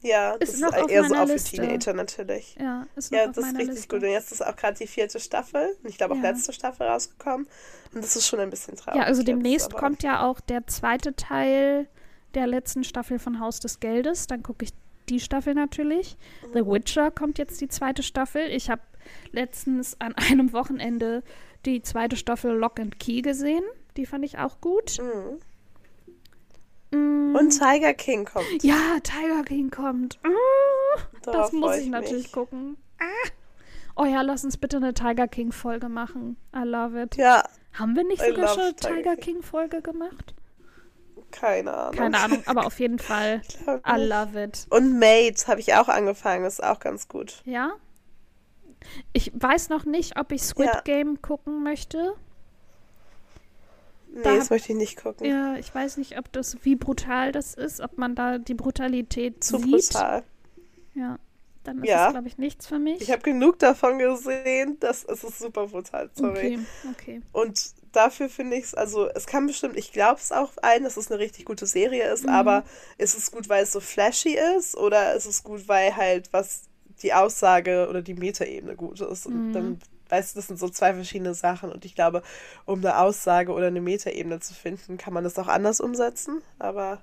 Ja, 0.02 0.38
das 0.38 0.48
Ist 0.50 0.54
ist, 0.56 0.60
noch 0.62 0.72
auf 0.74 0.90
eher 0.90 1.04
so 1.04 1.14
auch 1.14 1.26
für 1.26 1.32
Liste. 1.34 1.56
Teenager 1.56 1.92
natürlich. 1.92 2.56
Ja, 2.58 2.86
ist 2.96 3.12
noch 3.12 3.18
Ja, 3.18 3.24
auf 3.26 3.32
das 3.32 3.38
ist 3.38 3.44
meiner 3.46 3.58
richtig 3.58 3.74
Liste. 3.76 3.88
gut. 3.96 4.02
Und 4.04 4.10
jetzt 4.10 4.32
ist 4.32 4.46
auch 4.46 4.56
gerade 4.56 4.78
die 4.78 4.86
vierte 4.86 5.20
Staffel. 5.20 5.76
Ich 5.84 5.98
glaube 5.98 6.14
auch 6.14 6.22
Ja. 6.22 6.30
letzte 6.30 6.52
Staffel 6.52 6.86
rausgekommen. 6.86 7.46
Und 7.92 8.02
das 8.04 8.16
ist 8.16 8.26
schon 8.26 8.40
ein 8.40 8.48
bisschen 8.50 8.76
traurig. 8.76 8.98
Ja, 9.00 9.06
also 9.06 9.20
jetzt, 9.20 9.28
demnächst 9.28 9.66
aber- 9.72 9.78
kommt 9.78 10.02
ja 10.02 10.26
auch 10.26 10.40
der 10.40 10.66
zweite 10.66 11.14
Teil 11.16 11.86
der 12.34 12.46
letzten 12.46 12.84
Staffel 12.84 13.18
von 13.18 13.40
Haus 13.40 13.60
des 13.60 13.80
Geldes. 13.80 14.26
Dann 14.26 14.42
gucke 14.42 14.64
ich 14.64 14.70
die 15.08 15.20
Staffel 15.20 15.54
natürlich. 15.54 16.16
The 16.54 16.64
Witcher 16.64 17.10
kommt 17.10 17.38
jetzt 17.38 17.60
die 17.60 17.68
zweite 17.68 18.02
Staffel. 18.02 18.46
Ich 18.50 18.70
habe 18.70 18.82
letztens 19.32 19.96
an 20.00 20.14
einem 20.16 20.52
Wochenende 20.52 21.22
die 21.66 21.82
zweite 21.82 22.16
Staffel 22.16 22.52
Lock 22.56 22.80
and 22.80 22.98
Key 23.00 23.20
gesehen. 23.22 23.64
Die 23.96 24.06
fand 24.06 24.24
ich 24.24 24.38
auch 24.38 24.60
gut. 24.60 24.98
Mhm. 24.98 25.40
Mm, 26.90 27.36
Und 27.36 27.50
Tiger 27.50 27.94
King 27.94 28.24
kommt. 28.24 28.62
ja, 28.62 28.98
Tiger 29.02 29.42
King 29.44 29.70
kommt. 29.70 30.18
Mm, 30.24 31.00
das 31.22 31.52
muss 31.52 31.70
freu 31.72 31.78
ich 31.80 31.88
natürlich 31.88 32.24
mich. 32.24 32.32
gucken. 32.32 32.76
Ah. 32.98 33.28
Oh 33.96 34.04
ja, 34.04 34.22
lass 34.22 34.44
uns 34.44 34.56
bitte 34.56 34.78
eine 34.78 34.94
Tiger 34.94 35.28
King 35.28 35.52
Folge 35.52 35.88
machen. 35.88 36.36
I 36.54 36.62
love 36.64 37.00
it. 37.00 37.16
Ja, 37.16 37.44
Haben 37.74 37.94
wir 37.96 38.04
nicht 38.04 38.22
sogar 38.22 38.48
schon 38.48 38.62
eine 38.62 38.74
Tiger 38.74 39.16
King-Folge 39.16 39.80
gemacht? 39.82 40.34
Keine 41.30 41.72
Ahnung. 41.72 41.94
Keine 41.96 42.18
Ahnung, 42.18 42.42
aber 42.46 42.66
auf 42.66 42.80
jeden 42.80 42.98
Fall. 43.10 43.42
I 43.86 43.96
love 44.00 44.42
it. 44.42 44.66
Und 44.70 44.98
Mate 44.98 45.46
habe 45.46 45.60
ich 45.60 45.74
auch 45.74 45.88
angefangen, 45.88 46.44
ist 46.44 46.62
auch 46.62 46.80
ganz 46.80 47.06
gut. 47.08 47.42
Ja? 47.44 47.72
Ich 49.12 49.30
weiß 49.34 49.68
noch 49.68 49.84
nicht, 49.84 50.18
ob 50.18 50.32
ich 50.32 50.42
Squid 50.42 50.66
ja. 50.72 50.80
Game 50.80 51.20
gucken 51.22 51.62
möchte. 51.62 52.14
Nee, 54.12 54.22
da 54.22 54.36
das 54.36 54.50
möchte 54.50 54.72
ich 54.72 54.78
nicht 54.78 55.02
gucken. 55.02 55.26
Ja, 55.26 55.56
ich 55.56 55.72
weiß 55.74 55.96
nicht, 55.96 56.18
ob 56.18 56.32
das, 56.32 56.58
wie 56.62 56.74
brutal 56.74 57.32
das 57.32 57.54
ist, 57.54 57.80
ob 57.80 57.96
man 57.96 58.14
da 58.14 58.38
die 58.38 58.54
Brutalität 58.54 59.42
Zu 59.44 59.58
sieht. 59.58 59.90
brutal. 59.90 60.24
Ja, 60.94 61.18
dann 61.62 61.78
ist 61.78 61.88
ja. 61.88 62.04
das, 62.04 62.12
glaube 62.14 62.28
ich, 62.28 62.38
nichts 62.38 62.66
für 62.66 62.78
mich. 62.78 63.00
Ich 63.00 63.10
habe 63.10 63.22
genug 63.22 63.58
davon 63.58 63.98
gesehen, 63.98 64.78
dass 64.80 65.04
es 65.04 65.22
ist 65.22 65.38
super 65.38 65.68
brutal, 65.68 66.10
sorry. 66.14 66.58
Okay, 66.58 66.58
okay. 66.90 67.22
Und 67.32 67.74
dafür 67.92 68.28
finde 68.28 68.56
ich 68.56 68.64
es, 68.64 68.74
also 68.74 69.08
es 69.10 69.26
kann 69.26 69.46
bestimmt, 69.46 69.76
ich 69.76 69.92
glaube 69.92 70.20
es 70.20 70.32
auch 70.32 70.52
ein, 70.62 70.84
dass 70.84 70.96
es 70.96 71.10
eine 71.10 71.20
richtig 71.20 71.44
gute 71.44 71.66
Serie 71.66 72.10
ist, 72.12 72.24
mhm. 72.24 72.30
aber 72.30 72.64
ist 72.98 73.16
es 73.16 73.30
gut, 73.30 73.48
weil 73.48 73.62
es 73.62 73.72
so 73.72 73.80
flashy 73.80 74.38
ist 74.56 74.76
oder 74.76 75.14
ist 75.14 75.26
es 75.26 75.44
gut, 75.44 75.68
weil 75.68 75.96
halt 75.96 76.32
was 76.32 76.62
die 77.02 77.12
Aussage 77.12 77.86
oder 77.88 78.02
die 78.02 78.14
Metaebene 78.14 78.74
gut 78.74 79.00
ist? 79.00 79.26
Und 79.26 79.48
mhm. 79.48 79.52
dann 79.52 79.80
weißt 80.10 80.34
du, 80.34 80.38
das 80.38 80.48
sind 80.48 80.58
so 80.58 80.68
zwei 80.68 80.94
verschiedene 80.94 81.34
Sachen 81.34 81.72
und 81.72 81.84
ich 81.84 81.94
glaube, 81.94 82.22
um 82.64 82.80
eine 82.80 82.98
Aussage 82.98 83.52
oder 83.52 83.68
eine 83.68 83.80
Metaebene 83.80 84.40
zu 84.40 84.54
finden, 84.54 84.98
kann 84.98 85.12
man 85.12 85.24
das 85.24 85.38
auch 85.38 85.48
anders 85.48 85.80
umsetzen, 85.80 86.42
aber 86.58 87.00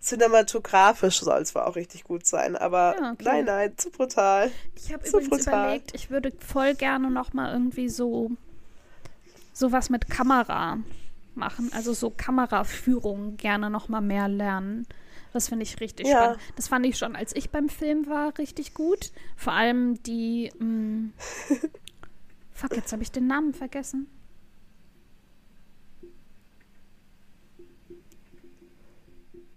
cinematografisch 0.00 1.20
soll 1.20 1.42
es 1.42 1.54
wohl 1.54 1.62
auch 1.62 1.76
richtig 1.76 2.04
gut 2.04 2.26
sein, 2.26 2.56
aber 2.56 2.96
ja, 3.00 3.12
okay. 3.12 3.24
nein, 3.24 3.44
nein, 3.44 3.72
zu 3.76 3.90
brutal. 3.90 4.50
Ich 4.76 4.92
habe 4.92 5.06
übrigens 5.06 5.44
brutal. 5.44 5.64
überlegt, 5.64 5.94
ich 5.94 6.10
würde 6.10 6.32
voll 6.38 6.74
gerne 6.74 7.10
noch 7.10 7.32
mal 7.32 7.52
irgendwie 7.52 7.88
so 7.88 8.30
sowas 9.52 9.90
mit 9.90 10.08
Kamera 10.10 10.78
machen, 11.34 11.70
also 11.74 11.92
so 11.92 12.10
Kameraführung 12.10 13.36
gerne 13.36 13.70
noch 13.70 13.88
mal 13.88 14.00
mehr 14.00 14.28
lernen. 14.28 14.86
Das 15.32 15.48
finde 15.48 15.64
ich 15.64 15.80
richtig 15.80 16.06
ja. 16.06 16.16
spannend. 16.16 16.40
Das 16.56 16.68
fand 16.68 16.86
ich 16.86 16.96
schon, 16.96 17.14
als 17.14 17.34
ich 17.36 17.50
beim 17.50 17.68
Film 17.68 18.06
war, 18.06 18.36
richtig 18.38 18.72
gut. 18.72 19.12
Vor 19.36 19.52
allem 19.52 20.02
die 20.02 20.50
mm, 20.58 21.12
Fuck, 22.56 22.74
jetzt 22.74 22.90
habe 22.90 23.02
ich 23.02 23.12
den 23.12 23.26
Namen 23.26 23.52
vergessen. 23.52 24.08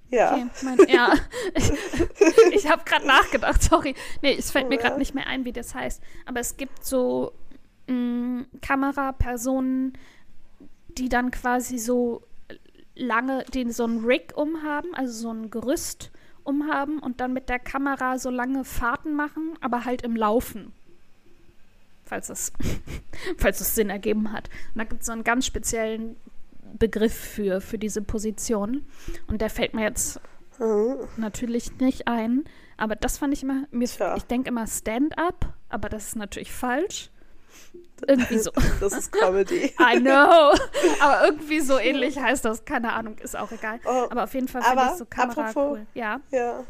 Ja. 0.09 0.33
Okay, 0.33 0.47
mein, 0.63 0.77
ja. 0.89 1.13
ich, 1.55 1.71
ich 2.51 2.69
habe 2.69 2.83
gerade 2.83 3.07
nachgedacht, 3.07 3.63
sorry. 3.63 3.95
Nee, 4.21 4.35
es 4.37 4.51
fällt 4.51 4.67
mir 4.67 4.77
gerade 4.77 4.97
nicht 4.97 5.15
mehr 5.15 5.27
ein, 5.27 5.45
wie 5.45 5.53
das 5.53 5.73
heißt. 5.73 6.03
Aber 6.25 6.41
es 6.41 6.57
gibt 6.57 6.85
so 6.85 7.31
mh, 7.87 7.93
mm, 7.93 8.47
Kamerapersonen, 8.61 9.97
die 10.89 11.07
dann 11.07 11.31
quasi 11.31 11.77
so 11.77 12.23
lange, 12.95 13.45
den 13.45 13.71
so 13.71 13.85
ein 13.85 14.03
Rig 14.03 14.35
umhaben, 14.35 14.93
also 14.93 15.13
so 15.13 15.31
ein 15.31 15.49
Gerüst 15.49 16.11
umhaben 16.43 16.99
und 16.99 17.21
dann 17.21 17.31
mit 17.31 17.47
der 17.47 17.59
Kamera 17.59 18.17
so 18.17 18.29
lange 18.29 18.65
Fahrten 18.65 19.13
machen, 19.13 19.57
aber 19.61 19.85
halt 19.85 20.01
im 20.01 20.17
Laufen 20.17 20.73
falls 22.09 22.29
es, 22.29 22.51
falls 23.37 23.61
es 23.61 23.75
Sinn 23.75 23.89
ergeben 23.89 24.31
hat. 24.31 24.49
Und 24.73 24.79
da 24.79 24.83
gibt 24.83 25.01
es 25.01 25.07
so 25.07 25.11
einen 25.11 25.23
ganz 25.23 25.45
speziellen 25.45 26.17
Begriff 26.77 27.13
für, 27.13 27.61
für 27.61 27.77
diese 27.77 28.01
Position. 28.01 28.85
Und 29.27 29.41
der 29.41 29.49
fällt 29.49 29.73
mir 29.73 29.83
jetzt 29.83 30.19
mhm. 30.59 31.07
natürlich 31.17 31.77
nicht 31.79 32.07
ein. 32.07 32.43
Aber 32.77 32.95
das 32.95 33.17
fand 33.17 33.33
ich 33.33 33.43
immer, 33.43 33.65
mir, 33.71 33.87
ja. 33.99 34.15
ich 34.15 34.23
denke 34.23 34.49
immer 34.49 34.65
Stand-up, 34.65 35.53
aber 35.69 35.89
das 35.89 36.07
ist 36.07 36.15
natürlich 36.15 36.51
falsch. 36.51 37.09
Irgendwie 38.07 38.39
so. 38.39 38.51
Das 38.79 38.93
ist 38.93 39.11
Comedy. 39.11 39.73
I 39.79 39.99
know. 39.99 40.53
Aber 41.01 41.25
irgendwie 41.25 41.59
so 41.59 41.77
ähnlich 41.77 42.17
heißt 42.17 42.45
das. 42.45 42.63
Keine 42.63 42.93
Ahnung, 42.93 43.17
ist 43.17 43.37
auch 43.37 43.51
egal. 43.51 43.81
Oh, 43.83 44.07
aber 44.09 44.23
auf 44.23 44.33
jeden 44.33 44.47
Fall 44.47 44.61
finde 44.61 44.83
ich 44.89 44.97
so 44.97 45.05
Kamera 45.05 45.49
apropos, 45.49 45.77
cool. 45.79 45.87
Ja. 45.93 46.21
Ja. 46.31 46.63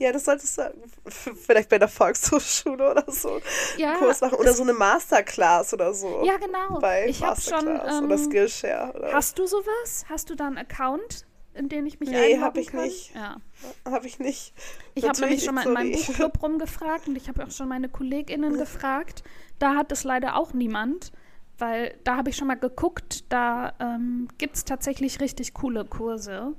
Ja, 0.00 0.12
das 0.12 0.24
solltest 0.24 0.56
du 0.56 1.34
vielleicht 1.34 1.68
bei 1.68 1.78
der 1.78 1.86
Volkshochschule 1.88 2.90
oder 2.90 3.04
so 3.06 3.38
ja, 3.76 3.96
Kurs 3.96 4.22
machen. 4.22 4.38
Oder 4.38 4.54
so 4.54 4.62
eine 4.62 4.72
Masterclass 4.72 5.74
oder 5.74 5.92
so. 5.92 6.22
Ja, 6.24 6.38
genau. 6.38 6.80
Bei 6.80 7.06
ich 7.06 7.20
Masterclass 7.20 7.96
schon, 7.96 8.04
ähm, 8.04 8.04
oder 8.06 8.16
Skillshare. 8.16 8.94
Oder? 8.96 9.12
Hast 9.12 9.38
du 9.38 9.46
sowas? 9.46 10.06
Hast 10.08 10.30
du 10.30 10.34
da 10.34 10.46
einen 10.46 10.56
Account, 10.56 11.26
in 11.52 11.68
den 11.68 11.84
ich 11.84 12.00
mich 12.00 12.08
nee, 12.08 12.16
einloggen 12.16 12.42
hab 12.42 12.56
ich 12.56 12.68
kann? 12.68 12.84
Nicht. 12.84 13.14
Ja. 13.14 13.36
Habe 13.84 14.06
ich 14.06 14.18
nicht. 14.18 14.54
Ich 14.94 15.06
habe 15.06 15.20
nämlich 15.20 15.44
schon 15.44 15.54
mal 15.54 15.66
in 15.66 15.72
meinem 15.74 15.92
Buchclub 15.92 16.42
rumgefragt 16.42 17.06
und 17.06 17.16
ich 17.16 17.28
habe 17.28 17.44
auch 17.44 17.50
schon 17.50 17.68
meine 17.68 17.90
KollegInnen 17.90 18.56
gefragt. 18.56 19.22
Da 19.58 19.74
hat 19.76 19.92
es 19.92 20.02
leider 20.04 20.36
auch 20.36 20.54
niemand 20.54 21.12
weil 21.58 21.94
da 22.04 22.16
habe 22.16 22.30
ich 22.30 22.36
schon 22.36 22.48
mal 22.48 22.54
geguckt, 22.54 23.30
da 23.30 23.74
ähm, 23.80 24.28
gibt 24.38 24.56
es 24.56 24.64
tatsächlich 24.64 25.20
richtig 25.20 25.52
coole 25.52 25.84
Kurse 25.84 26.54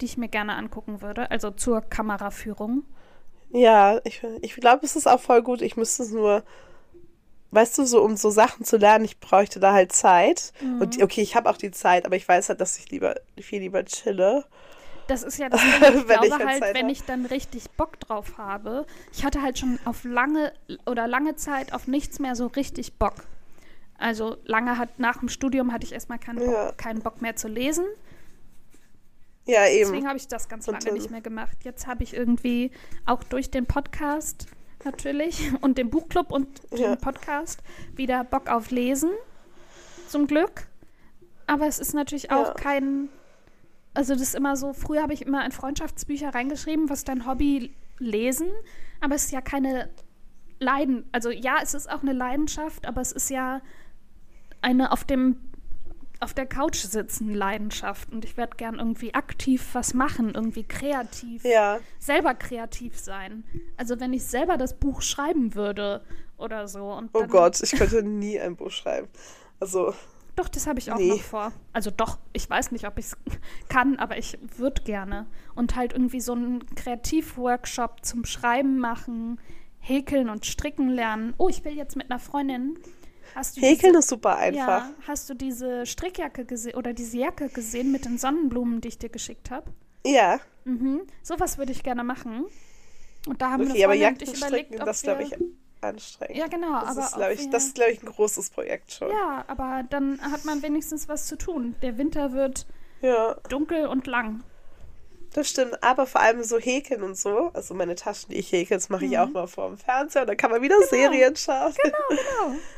die 0.00 0.06
ich 0.06 0.16
mir 0.16 0.28
gerne 0.28 0.54
angucken 0.56 1.02
würde, 1.02 1.30
also 1.30 1.50
zur 1.50 1.80
Kameraführung. 1.80 2.84
Ja, 3.50 4.00
ich, 4.04 4.22
ich 4.42 4.56
glaube, 4.56 4.84
es 4.84 4.96
ist 4.96 5.06
auch 5.06 5.20
voll 5.20 5.42
gut. 5.42 5.62
Ich 5.62 5.76
müsste 5.76 6.02
es 6.02 6.10
nur, 6.10 6.42
weißt 7.52 7.78
du, 7.78 7.84
so 7.84 8.02
um 8.02 8.16
so 8.16 8.30
Sachen 8.30 8.64
zu 8.64 8.76
lernen, 8.76 9.04
ich 9.04 9.20
bräuchte 9.20 9.60
da 9.60 9.72
halt 9.72 9.92
Zeit. 9.92 10.52
Mhm. 10.60 10.80
Und 10.80 11.02
okay, 11.02 11.20
ich 11.20 11.36
habe 11.36 11.48
auch 11.48 11.56
die 11.56 11.70
Zeit, 11.70 12.04
aber 12.04 12.16
ich 12.16 12.26
weiß 12.26 12.48
halt, 12.48 12.60
dass 12.60 12.76
ich 12.78 12.90
lieber 12.90 13.14
viel 13.40 13.60
lieber 13.60 13.84
chille. 13.84 14.44
Das 15.06 15.22
ist 15.22 15.38
ja 15.38 15.48
das 15.50 15.60
Ding. 15.60 15.70
Ich 15.98 16.06
glaube 16.06 16.26
ich 16.26 16.32
halt, 16.32 16.62
Zeit 16.64 16.74
wenn 16.74 16.88
ich 16.88 17.04
dann 17.04 17.26
richtig 17.26 17.70
Bock 17.70 18.00
drauf 18.00 18.38
habe. 18.38 18.86
Ich 19.12 19.24
hatte 19.24 19.40
halt 19.40 19.58
schon 19.58 19.78
auf 19.84 20.02
lange 20.02 20.52
oder 20.86 21.06
lange 21.06 21.36
Zeit 21.36 21.72
auf 21.72 21.86
nichts 21.86 22.18
mehr 22.18 22.34
so 22.34 22.48
richtig 22.48 22.94
Bock. 22.94 23.14
Also 23.98 24.36
lange 24.44 24.78
hat 24.78 24.98
nach 24.98 25.18
dem 25.18 25.28
Studium 25.28 25.72
hatte 25.72 25.86
ich 25.86 25.92
erstmal 25.92 26.18
keinen 26.18 26.40
Bock, 26.40 26.52
ja. 26.52 26.72
keinen 26.72 27.02
Bock 27.02 27.22
mehr 27.22 27.36
zu 27.36 27.46
lesen. 27.46 27.84
Ja, 29.46 29.66
eben. 29.66 29.90
Deswegen 29.90 30.08
habe 30.08 30.16
ich 30.16 30.28
das 30.28 30.48
ganz 30.48 30.66
lange 30.66 30.92
nicht 30.92 31.10
mehr 31.10 31.20
gemacht. 31.20 31.58
Jetzt 31.64 31.86
habe 31.86 32.02
ich 32.02 32.14
irgendwie 32.14 32.70
auch 33.04 33.22
durch 33.24 33.50
den 33.50 33.66
Podcast 33.66 34.46
natürlich 34.84 35.52
und 35.60 35.78
den 35.78 35.90
Buchclub 35.90 36.32
und 36.32 36.48
ja. 36.70 36.94
den 36.94 36.98
Podcast 36.98 37.62
wieder 37.94 38.24
Bock 38.24 38.48
auf 38.48 38.70
Lesen. 38.70 39.10
Zum 40.08 40.26
Glück. 40.26 40.66
Aber 41.46 41.66
es 41.66 41.78
ist 41.78 41.94
natürlich 41.94 42.30
auch 42.30 42.48
ja. 42.48 42.54
kein. 42.54 43.08
Also, 43.92 44.14
das 44.14 44.22
ist 44.22 44.34
immer 44.34 44.56
so. 44.56 44.72
Früher 44.72 45.02
habe 45.02 45.12
ich 45.12 45.22
immer 45.22 45.44
in 45.44 45.52
Freundschaftsbücher 45.52 46.34
reingeschrieben, 46.34 46.88
was 46.88 47.04
dein 47.04 47.26
Hobby 47.26 47.74
lesen. 47.98 48.48
Aber 49.00 49.14
es 49.14 49.26
ist 49.26 49.32
ja 49.32 49.42
keine 49.42 49.90
Leiden. 50.58 51.06
Also, 51.12 51.30
ja, 51.30 51.56
es 51.62 51.74
ist 51.74 51.90
auch 51.90 52.02
eine 52.02 52.12
Leidenschaft, 52.12 52.86
aber 52.86 53.02
es 53.02 53.12
ist 53.12 53.28
ja 53.28 53.60
eine 54.62 54.90
auf 54.90 55.04
dem 55.04 55.36
auf 56.24 56.34
der 56.34 56.46
Couch 56.46 56.78
sitzen 56.78 57.32
Leidenschaft 57.32 58.10
und 58.10 58.24
ich 58.24 58.36
werde 58.36 58.56
gern 58.56 58.78
irgendwie 58.78 59.14
aktiv 59.14 59.68
was 59.74 59.94
machen, 59.94 60.32
irgendwie 60.34 60.64
kreativ, 60.64 61.44
ja. 61.44 61.78
selber 61.98 62.34
kreativ 62.34 62.98
sein. 62.98 63.44
Also 63.76 64.00
wenn 64.00 64.12
ich 64.12 64.24
selber 64.24 64.56
das 64.56 64.74
Buch 64.74 65.02
schreiben 65.02 65.54
würde 65.54 66.02
oder 66.38 66.66
so. 66.66 66.92
Und 66.92 67.10
oh 67.12 67.26
Gott, 67.26 67.62
ich 67.62 67.72
könnte 67.72 68.02
nie 68.02 68.40
ein 68.40 68.56
Buch 68.56 68.70
schreiben. 68.70 69.08
Also. 69.60 69.94
Doch, 70.36 70.48
das 70.48 70.66
habe 70.66 70.80
ich 70.80 70.90
auch 70.90 70.96
nee. 70.96 71.10
noch 71.10 71.20
vor. 71.20 71.52
Also 71.72 71.92
doch, 71.92 72.18
ich 72.32 72.50
weiß 72.50 72.72
nicht, 72.72 72.88
ob 72.88 72.98
ich 72.98 73.06
es 73.06 73.16
kann, 73.68 73.96
aber 73.98 74.18
ich 74.18 74.38
würde 74.56 74.82
gerne. 74.82 75.26
Und 75.54 75.76
halt 75.76 75.92
irgendwie 75.92 76.20
so 76.20 76.32
einen 76.32 76.66
Kreativworkshop 76.74 78.04
zum 78.04 78.24
Schreiben 78.24 78.78
machen, 78.78 79.38
häkeln 79.78 80.28
und 80.30 80.44
stricken 80.44 80.88
lernen. 80.88 81.34
Oh, 81.36 81.48
ich 81.48 81.64
will 81.64 81.76
jetzt 81.76 81.94
mit 81.94 82.10
einer 82.10 82.18
Freundin 82.18 82.78
Häkeln 83.56 83.92
diese, 83.92 83.98
ist 83.98 84.08
super 84.08 84.36
einfach. 84.36 84.84
Ja, 84.84 84.90
hast 85.06 85.28
du 85.30 85.34
diese 85.34 85.86
Strickjacke 85.86 86.44
gesehen 86.44 86.74
oder 86.74 86.92
diese 86.92 87.18
Jacke 87.18 87.48
gesehen 87.48 87.92
mit 87.92 88.04
den 88.04 88.18
Sonnenblumen, 88.18 88.80
die 88.80 88.88
ich 88.88 88.98
dir 88.98 89.08
geschickt 89.08 89.50
habe? 89.50 89.70
Ja. 90.06 90.40
Mhm. 90.64 91.02
Sowas 91.22 91.58
würde 91.58 91.72
ich 91.72 91.82
gerne 91.82 92.04
machen. 92.04 92.46
Und 93.26 93.40
da 93.40 93.50
haben 93.50 93.62
okay, 93.64 93.74
wir 93.74 93.84
aber 93.86 93.94
Jacken 93.94 94.34
stricken, 94.34 94.78
das 94.78 95.02
glaube 95.02 95.22
ich 95.22 95.34
anstrengend. 95.80 96.36
Ja, 96.36 96.46
genau. 96.46 96.80
Das 96.80 96.90
aber 96.90 97.00
ist, 97.00 97.14
glaube 97.14 97.34
ich, 97.34 97.50
das 97.50 97.66
ist, 97.66 97.74
glaube 97.74 97.92
ich, 97.92 98.02
ein 98.02 98.06
großes 98.06 98.50
Projekt 98.50 98.92
schon. 98.92 99.10
Ja, 99.10 99.44
aber 99.46 99.84
dann 99.88 100.20
hat 100.20 100.44
man 100.44 100.62
wenigstens 100.62 101.08
was 101.08 101.26
zu 101.26 101.36
tun. 101.36 101.76
Der 101.82 101.98
Winter 101.98 102.32
wird 102.32 102.66
ja. 103.02 103.36
dunkel 103.48 103.86
und 103.86 104.06
lang. 104.06 104.42
Das 105.34 105.50
stimmt, 105.50 105.82
aber 105.82 106.06
vor 106.06 106.20
allem 106.20 106.44
so 106.44 106.58
häkeln 106.58 107.02
und 107.02 107.18
so. 107.18 107.50
Also 107.54 107.74
meine 107.74 107.96
Taschen, 107.96 108.30
die 108.30 108.36
ich 108.36 108.52
häkel, 108.52 108.76
das 108.76 108.88
mache 108.88 109.04
ich 109.04 109.12
mhm. 109.12 109.18
auch 109.18 109.28
mal 109.30 109.46
vor 109.46 109.68
dem 109.68 109.78
Fernseher 109.78 110.22
und 110.22 110.28
dann 110.28 110.36
kann 110.36 110.50
man 110.50 110.62
wieder 110.62 110.76
genau. 110.76 110.88
Serien 110.88 111.36
schauen. 111.36 111.74
Genau, 111.82 111.96
genau. 112.08 112.58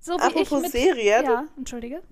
So 0.00 0.14
wie 0.14 0.20
Apropos 0.20 0.52
ich 0.58 0.62
mit, 0.62 0.72
Serien. 0.72 1.24
Ja, 1.24 1.44
entschuldige. 1.56 2.02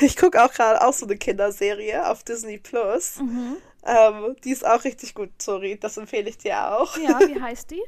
Ich 0.00 0.16
gucke 0.16 0.42
auch 0.42 0.52
gerade 0.52 0.84
auch 0.84 0.92
so 0.92 1.06
eine 1.06 1.16
Kinderserie 1.16 2.08
auf 2.08 2.24
Disney 2.24 2.58
Plus. 2.58 3.16
Mhm. 3.20 3.56
Ähm, 3.84 4.36
die 4.42 4.50
ist 4.50 4.66
auch 4.66 4.82
richtig 4.82 5.14
gut, 5.14 5.30
sorry. 5.40 5.78
Das 5.78 5.96
empfehle 5.96 6.28
ich 6.28 6.38
dir 6.38 6.76
auch. 6.76 6.96
Ja, 6.98 7.20
wie 7.20 7.40
heißt 7.40 7.70
die? 7.70 7.82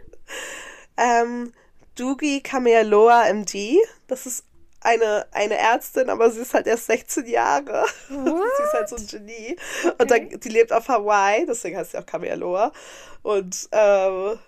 ähm, 0.97 1.52
Doogie 1.97 2.40
Kamealoa 2.40 3.25
MD. 3.33 3.76
Das 4.07 4.26
ist 4.26 4.45
eine, 4.81 5.26
eine 5.33 5.57
Ärztin, 5.57 6.09
aber 6.09 6.31
sie 6.31 6.40
ist 6.40 6.55
halt 6.55 6.69
erst 6.69 6.87
16 6.87 7.26
Jahre. 7.26 7.85
sie 8.09 8.14
ist 8.14 8.73
halt 8.73 8.88
so 8.88 8.97
ein 8.97 9.07
Genie. 9.07 9.57
Okay. 9.85 9.95
Und 9.99 10.11
dann, 10.11 10.40
die 10.40 10.49
lebt 10.49 10.73
auf 10.73 10.88
Hawaii, 10.88 11.47
deswegen 11.47 11.76
heißt 11.76 11.93
sie 11.93 11.99
auch 11.99 12.07
Kamealoa. 12.07 12.73
Und 13.23 13.69
ähm, 13.73 14.38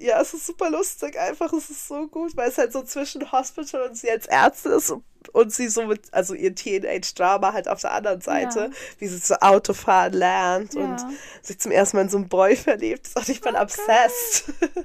ja, 0.00 0.20
es 0.20 0.32
ist 0.34 0.46
super 0.46 0.70
lustig. 0.70 1.18
Einfach, 1.18 1.52
es 1.52 1.70
ist 1.70 1.86
so 1.88 2.06
gut, 2.08 2.36
weil 2.36 2.48
es 2.48 2.58
halt 2.58 2.72
so 2.72 2.82
zwischen 2.82 3.30
Hospital 3.32 3.82
und 3.88 3.96
sie 3.96 4.10
als 4.10 4.26
Ärztin 4.26 4.72
ist 4.72 4.90
und, 4.90 5.04
und 5.32 5.52
sie 5.52 5.68
so 5.68 5.84
mit, 5.86 6.12
also 6.12 6.34
ihr 6.34 6.54
Teenage-Drama 6.54 7.52
halt 7.52 7.68
auf 7.68 7.80
der 7.80 7.92
anderen 7.92 8.20
Seite, 8.20 8.58
Ja. 8.60 8.70
wie 8.98 9.06
sie 9.08 9.18
so 9.18 9.34
Autofahren 9.36 10.12
lernt 10.14 10.74
Ja. 10.74 10.80
und 10.80 11.04
sich 11.42 11.58
zum 11.60 11.70
ersten 11.72 11.96
Mal 11.98 12.04
in 12.04 12.08
so 12.08 12.16
einen 12.16 12.28
Boy 12.28 12.56
verliebt. 12.56 13.10
Und 13.14 13.28
ich 13.28 13.40
bin 13.40 13.54
Oh 13.56 13.60
obsessed. 13.60 14.52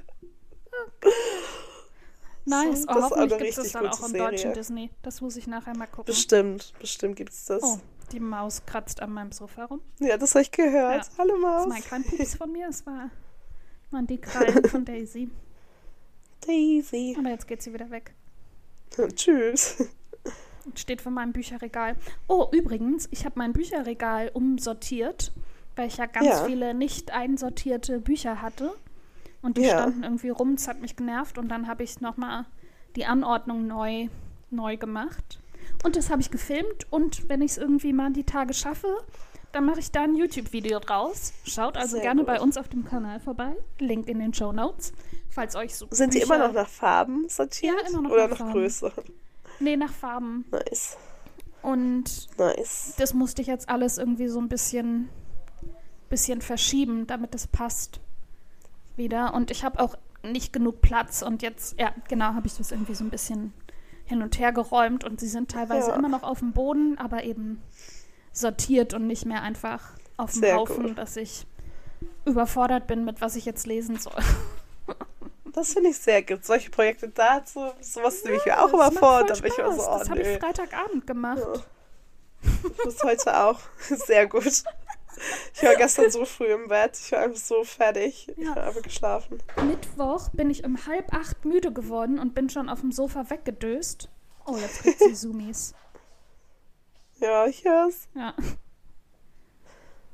Nice. 2.48 2.82
So, 2.82 2.88
Oh, 2.90 2.94
das 2.94 3.04
ist 3.06 3.06
auch 3.06 3.10
hoffentlich 3.10 3.54
gibt 3.56 3.66
es 3.66 3.72
dann 3.72 3.86
auch 3.88 4.06
im 4.06 4.12
deutschen 4.12 4.38
Serie. 4.38 4.54
Disney. 4.54 4.90
Das 5.02 5.20
muss 5.20 5.36
ich 5.36 5.46
nachher 5.48 5.76
mal 5.76 5.86
gucken. 5.86 6.04
Bestimmt, 6.04 6.72
bestimmt 6.78 7.16
gibt's 7.16 7.46
das. 7.46 7.62
Oh, 7.62 7.80
die 8.12 8.20
Maus 8.20 8.62
kratzt 8.66 9.00
an 9.02 9.10
meinem 9.12 9.32
Sofa 9.32 9.64
rum. 9.64 9.80
Ja, 9.98 10.16
das 10.16 10.34
habe 10.34 10.42
ich 10.42 10.52
gehört. 10.52 11.06
Ja. 11.06 11.10
Hallo 11.18 11.32
Das 11.32 11.40
Maus. 11.42 11.62
ist 11.62 11.68
mein 11.68 11.82
kleiner 11.82 12.04
Pups 12.04 12.34
von 12.36 12.52
mir. 12.52 12.68
Es 12.68 12.86
war, 12.86 13.10
waren 13.90 14.06
die 14.06 14.18
Krallen 14.18 14.64
von 14.64 14.84
Daisy. 14.84 15.30
Daisy. 16.46 17.16
Aber 17.18 17.30
jetzt 17.30 17.46
geht 17.48 17.62
sie 17.62 17.72
wieder 17.72 17.90
weg. 17.90 18.12
Tschüss. 19.14 19.88
Steht 20.74 21.00
vor 21.00 21.12
meinem 21.12 21.32
Bücherregal. 21.32 21.96
Oh, 22.28 22.48
übrigens, 22.52 23.08
ich 23.12 23.24
habe 23.24 23.38
mein 23.38 23.52
Bücherregal 23.52 24.30
umsortiert, 24.34 25.32
weil 25.76 25.88
ich 25.88 25.96
ja 25.98 26.06
ganz 26.06 26.26
Ja. 26.26 26.44
viele 26.44 26.74
nicht 26.74 27.12
einsortierte 27.12 28.00
Bücher 28.00 28.42
hatte. 28.42 28.74
Und 29.42 29.58
die 29.58 29.62
Ja. 29.62 29.70
standen 29.78 30.02
irgendwie 30.02 30.30
rum, 30.30 30.54
es 30.54 30.66
hat 30.66 30.80
mich 30.80 30.96
genervt. 30.96 31.38
Und 31.38 31.48
dann 31.48 31.68
habe 31.68 31.84
ich 31.84 32.00
nochmal 32.00 32.46
die 32.96 33.06
Anordnung 33.06 33.66
neu, 33.66 34.08
neu 34.50 34.76
gemacht. 34.76 35.38
Und 35.84 35.94
das 35.96 36.10
habe 36.10 36.20
ich 36.20 36.30
gefilmt. 36.30 36.90
Und 36.90 37.28
wenn 37.28 37.42
ich 37.42 37.52
es 37.52 37.58
irgendwie 37.58 37.92
mal 37.92 38.12
die 38.12 38.24
Tage 38.24 38.52
schaffe, 38.54 38.88
dann 39.56 39.64
mache 39.64 39.80
ich 39.80 39.90
da 39.90 40.02
ein 40.02 40.14
YouTube-Video 40.14 40.78
draus. 40.80 41.32
Schaut 41.46 41.78
also 41.78 41.92
Sehr 41.96 42.02
gerne 42.02 42.20
gut. 42.20 42.26
bei 42.26 42.40
uns 42.42 42.58
auf 42.58 42.68
dem 42.68 42.84
Kanal 42.84 43.20
vorbei. 43.20 43.56
Link 43.78 44.06
in 44.06 44.18
den 44.18 44.34
Show 44.34 44.52
Notes. 44.52 44.92
Falls 45.30 45.56
euch 45.56 45.74
so 45.74 45.86
Sind 45.90 46.12
die 46.12 46.20
immer 46.20 46.36
noch 46.36 46.52
nach 46.52 46.68
Farben 46.68 47.26
sortiert? 47.30 47.74
Ja, 47.82 47.88
immer 47.88 48.02
noch 48.02 48.10
Oder 48.10 48.28
nach 48.28 48.38
nach. 48.38 48.52
Größe? 48.52 48.92
Nee, 49.60 49.76
nach 49.78 49.92
Farben. 49.94 50.44
Nice. 50.50 50.98
Und 51.62 52.28
Nice. 52.38 52.94
das 52.98 53.14
musste 53.14 53.40
ich 53.40 53.48
jetzt 53.48 53.70
alles 53.70 53.96
irgendwie 53.96 54.28
so 54.28 54.38
ein 54.40 54.48
bisschen, 54.48 55.08
bisschen 56.10 56.42
verschieben, 56.42 57.06
damit 57.06 57.34
es 57.34 57.46
passt 57.46 58.00
wieder. 58.96 59.32
Und 59.32 59.50
ich 59.50 59.64
habe 59.64 59.80
auch 59.80 59.96
nicht 60.22 60.52
genug 60.52 60.82
Platz 60.82 61.22
und 61.22 61.40
jetzt, 61.40 61.80
ja, 61.80 61.92
genau, 62.08 62.34
habe 62.34 62.46
ich 62.46 62.56
das 62.58 62.72
irgendwie 62.72 62.94
so 62.94 63.04
ein 63.04 63.10
bisschen 63.10 63.54
hin 64.04 64.20
und 64.20 64.38
her 64.38 64.52
geräumt 64.52 65.02
und 65.04 65.18
sie 65.18 65.28
sind 65.28 65.50
teilweise 65.50 65.90
Ja. 65.90 65.96
immer 65.96 66.08
noch 66.10 66.24
auf 66.24 66.40
dem 66.40 66.52
Boden, 66.52 66.98
aber 66.98 67.24
eben 67.24 67.62
sortiert 68.36 68.94
und 68.94 69.06
nicht 69.06 69.24
mehr 69.26 69.42
einfach 69.42 69.82
auf 70.16 70.32
dem 70.32 70.40
Sehr 70.40 70.56
Haufen, 70.56 70.88
gut. 70.88 70.98
dass 70.98 71.16
ich 71.16 71.46
überfordert 72.24 72.86
bin 72.86 73.04
mit 73.04 73.20
was 73.20 73.36
ich 73.36 73.44
jetzt 73.44 73.66
lesen 73.66 73.98
soll. 73.98 74.12
Das 75.52 75.72
finde 75.72 75.88
ich 75.88 75.96
sehr 75.96 76.22
gut. 76.22 76.44
Solche 76.44 76.68
Projekte 76.68 77.08
dazu, 77.08 77.72
sowas 77.80 78.22
nehme 78.24 78.36
ich 78.36 78.44
mir 78.44 78.50
Ja, 78.50 78.62
auch 78.66 78.72
immer 78.74 78.90
das 78.90 78.98
vor. 78.98 79.24
dann 79.24 79.40
bin 79.40 79.50
ich 79.50 79.58
immer 79.58 79.72
so, 79.72 79.88
oh 79.90 79.98
Das 79.98 80.10
habe 80.10 80.20
ich. 80.20 80.38
Freitagabend 80.38 81.06
gemacht. 81.06 81.40
Ich 82.42 82.84
muss 82.84 83.02
heute 83.02 83.34
auch. 83.42 83.58
Sehr 83.80 84.26
gut. 84.26 84.44
Ich 85.54 85.62
war 85.62 85.74
gestern 85.76 86.10
so 86.10 86.26
früh 86.26 86.52
im 86.52 86.68
Bett. 86.68 86.98
Ich 87.02 87.10
war 87.12 87.20
einfach 87.20 87.38
so 87.40 87.64
fertig. 87.64 88.28
Ich 88.36 88.44
Ja. 88.44 88.50
habe 88.50 88.64
einfach 88.64 88.82
geschlafen. 88.82 89.38
Mittwoch 89.66 90.28
bin 90.34 90.50
ich 90.50 90.62
um 90.62 90.86
halb 90.86 91.14
acht 91.14 91.42
müde 91.46 91.72
geworden 91.72 92.18
und 92.18 92.34
bin 92.34 92.50
schon 92.50 92.68
auf 92.68 92.80
dem 92.82 92.92
Sofa 92.92 93.30
weggedöst. 93.30 94.10
Oh, 94.44 94.56
jetzt 94.58 94.82
kriegt 94.82 94.98
sie 94.98 95.14
Zoomies. 95.14 95.74
Ja, 97.20 97.46
ich 97.46 97.64
hör's. 97.64 98.08
Ja. 98.14 98.34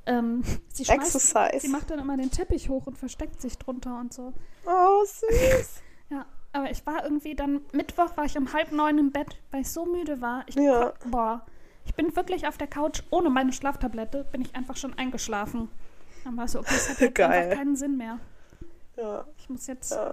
Ähm, 0.05 0.43
sie, 0.69 0.85
schmeißt, 0.85 1.15
Exercise. 1.15 1.61
sie 1.61 1.69
macht 1.69 1.91
dann 1.91 2.01
immer 2.01 2.17
den 2.17 2.31
Teppich 2.31 2.69
hoch 2.69 2.87
und 2.87 2.99
versteckt 2.99 3.41
sich 3.41 3.57
drunter 3.59 3.99
und 4.01 4.13
so. 4.13 4.33
Oh, 4.67 5.05
süß. 5.05 5.81
Ja, 6.11 6.27
aber 6.53 6.71
ich 6.71 6.85
war 6.85 7.05
irgendwie 7.05 7.35
dann, 7.35 7.63
Mittwoch 7.73 8.17
war 8.19 8.27
ich 8.27 8.37
um 8.37 8.53
halb 8.53 8.71
neun 8.73 8.99
im 8.99 9.13
Bett, 9.13 9.39
weil 9.51 9.63
ich 9.63 9.71
so 9.71 9.87
müde 9.87 10.21
war. 10.21 10.45
Ich, 10.47 10.57
Ja. 10.57 10.93
Boah, 11.07 11.47
ich 11.87 11.95
bin 11.95 12.15
wirklich 12.15 12.47
auf 12.47 12.59
der 12.59 12.67
Couch 12.67 13.03
ohne 13.11 13.31
meine 13.31 13.53
Schlaftablette, 13.55 14.25
bin 14.31 14.43
ich 14.43 14.55
einfach 14.55 14.77
schon 14.77 14.93
eingeschlafen. 14.99 15.71
Dann 16.25 16.37
war 16.37 16.45
es 16.45 16.53
so, 16.53 16.59
okay, 16.61 16.75
es 16.77 16.91
hat 16.91 17.01
jetzt 17.01 17.15
Geil. 17.15 17.45
einfach 17.45 17.57
keinen 17.57 17.77
Sinn 17.77 17.97
mehr. 17.97 18.19
Ja, 18.99 19.25
Ich 19.39 19.49
muss 19.49 19.67
jetzt, 19.69 19.93
ja. 19.93 20.13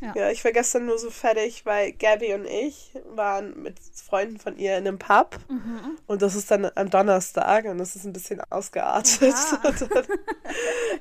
Ja. 0.00 0.14
Ja, 0.16 0.30
ich 0.30 0.44
war 0.44 0.52
gestern 0.52 0.86
nur 0.86 0.98
so 0.98 1.10
fertig, 1.10 1.66
weil 1.66 1.92
Gabby 1.92 2.34
und 2.34 2.46
ich 2.46 2.92
waren 3.14 3.62
mit 3.62 3.76
Freunden 3.94 4.38
von 4.38 4.58
ihr 4.58 4.78
in 4.78 4.86
einem 4.86 4.98
Pub. 4.98 5.38
Mhm. 5.48 5.98
Und 6.06 6.22
das 6.22 6.34
ist 6.34 6.50
dann 6.50 6.70
am 6.74 6.90
Donnerstag 6.90 7.66
und 7.66 7.78
das 7.78 7.96
ist 7.96 8.04
ein 8.04 8.12
bisschen 8.12 8.40
ausgeartet. 8.50 9.34
Oha. 9.34 9.60
Und 9.68 9.80
dann 9.82 10.06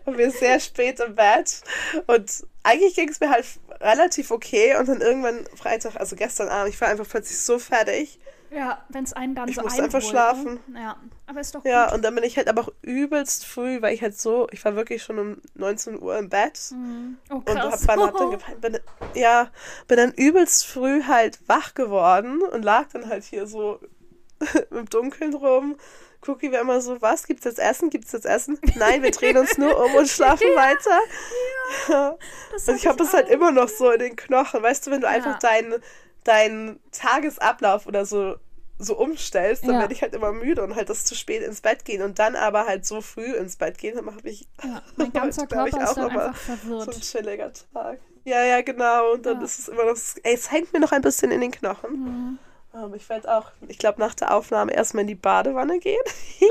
waren 0.06 0.18
wir 0.18 0.32
sehr 0.32 0.60
spät 0.60 1.00
im 1.00 1.16
Bett. 1.16 1.62
Und 2.08 2.46
eigentlich 2.64 2.96
ging 2.96 3.10
es 3.10 3.20
mir 3.20 3.30
halt 3.30 3.46
relativ 3.80 4.32
okay. 4.32 4.76
Und 4.78 4.88
dann 4.90 5.02
irgendwann 5.02 5.46
Freitag, 5.56 5.96
also 5.96 6.16
gestern 6.16 6.50
Abend, 6.50 6.74
ich 6.74 6.82
war 6.82 6.90
einfach 6.90 7.08
plötzlich 7.08 7.40
so 7.40 7.60
fertig. 7.60 8.20
Ja, 8.52 8.84
wenn 8.90 9.04
es 9.04 9.14
einen 9.14 9.36
dann 9.36 9.48
Ich 9.50 9.56
so 9.56 9.62
musste 9.62 9.84
einfach 9.84 10.00
einholt, 10.00 10.12
schlafen. 10.12 10.60
Ne? 10.68 10.82
Ja, 10.82 10.98
aber 11.28 11.40
ist 11.40 11.54
doch 11.56 11.64
Ja, 11.66 11.86
gut. 11.86 11.96
und 11.96 12.02
dann 12.04 12.16
bin 12.16 12.24
ich 12.24 12.38
halt 12.38 12.48
aber 12.48 12.62
auch 12.62 12.72
übelst 12.82 13.46
früh, 13.46 13.82
weil 13.82 13.94
ich 13.94 14.02
halt 14.02 14.20
so, 14.20 14.48
ich 14.52 14.64
war 14.66 14.76
wirklich 14.76 15.04
schon 15.04 15.20
um 15.20 15.38
19 15.56 16.02
Uhr 16.02 16.18
im 16.18 16.30
Bett. 16.30 16.60
Mhm. 16.72 17.18
Oh, 17.30 17.36
Und 17.36 17.46
krass. 17.46 17.82
hab, 17.88 17.88
wann 17.88 18.00
hab 18.08 18.18
dann 18.18 18.38
bin, 18.62 18.80
ja, 19.14 19.50
bin 19.88 19.98
dann 19.98 20.12
übelst 20.14 20.66
früh 20.66 21.04
halt 21.04 21.40
wach 21.48 21.74
geworden 21.76 22.42
und 22.42 22.64
lag 22.64 22.88
dann 22.94 23.08
halt 23.08 23.24
hier 23.24 23.46
so 23.48 23.80
im 24.72 24.88
Dunkeln 24.90 25.34
rum. 25.36 25.76
Gucki 26.22 26.52
war 26.52 26.60
immer 26.60 26.82
so, 26.82 27.02
was, 27.02 27.26
gibt's 27.28 27.46
jetzt 27.46 27.60
Essen, 27.60 27.90
gibt's 27.90 28.12
jetzt 28.12 28.26
Essen? 28.26 28.60
Nein, 28.76 29.02
wir 29.04 29.12
drehen 29.12 29.38
uns 29.38 29.58
nur 29.58 29.86
um 29.86 29.96
und 29.96 30.08
schlafen 30.10 30.48
weiter. 30.54 31.00
Ja. 31.88 32.18
Das 32.52 32.68
Und 32.68 32.76
ich 32.76 32.88
habe 32.88 33.02
es 33.04 33.14
halt 33.14 33.30
immer 33.30 33.52
noch 33.52 33.70
so 33.70 33.90
in 33.92 34.00
den 34.00 34.16
Knochen. 34.18 34.62
Weißt 34.62 34.86
du, 34.86 34.92
wenn 34.92 35.00
du 35.02 35.08
Ja. 35.08 35.14
einfach 35.14 35.40
deinen 35.40 35.76
deinen 36.24 36.80
Tagesablauf 36.92 37.86
oder 37.88 38.06
so 38.06 38.36
so 38.82 38.98
umstellst, 38.98 39.64
dann 39.64 39.72
Ja. 39.74 39.80
werde 39.82 39.94
ich 39.94 40.02
halt 40.02 40.14
immer 40.16 40.32
müde 40.32 40.64
und 40.64 40.74
halt 40.78 40.90
das 40.90 41.04
zu 41.04 41.14
spät 41.14 41.44
ins 41.44 41.60
Bett 41.60 41.84
gehen 41.84 42.02
und 42.02 42.18
dann 42.18 42.38
aber 42.38 42.66
halt 42.66 42.86
so 42.86 43.02
früh 43.02 43.34
ins 43.36 43.58
Bett 43.58 43.78
gehen, 43.78 43.98
dann 43.98 44.06
habe 44.16 44.30
ich 44.30 44.48
Ja, 44.64 44.82
mein 44.96 45.12
ganzer 45.12 45.42
Heute, 45.42 45.54
glaub 45.54 45.68
ich, 45.68 45.74
Körper 45.74 45.84
ist 45.84 45.98
auch 45.98 46.08
dann 46.08 46.18
einfach 46.18 46.58
so 46.66 46.80
ein 46.92 47.02
chilliger 47.02 47.52
Tag. 47.74 48.00
Ja, 48.24 48.42
ja, 48.46 48.62
genau. 48.62 49.12
Und 49.12 49.26
dann 49.26 49.40
Ja. 49.40 49.44
ist 49.44 49.60
es 49.60 49.68
immer 49.68 49.84
noch. 49.84 49.98
Ey, 50.24 50.34
es 50.34 50.50
hängt 50.52 50.72
mir 50.72 50.80
noch 50.80 50.94
ein 50.94 51.02
bisschen 51.02 51.32
in 51.32 51.42
den 51.42 51.52
Knochen. 51.52 51.92
Mhm. 51.92 52.40
Aber 52.72 52.96
ich 52.96 53.10
werde 53.10 53.36
auch, 53.36 53.52
ich 53.68 53.80
glaube, 53.80 54.00
nach 54.00 54.14
der 54.16 54.34
Aufnahme 54.34 54.72
erstmal 54.74 55.02
in 55.02 55.08
die 55.08 55.16
Badewanne 55.16 55.80
gehen. 55.80 56.00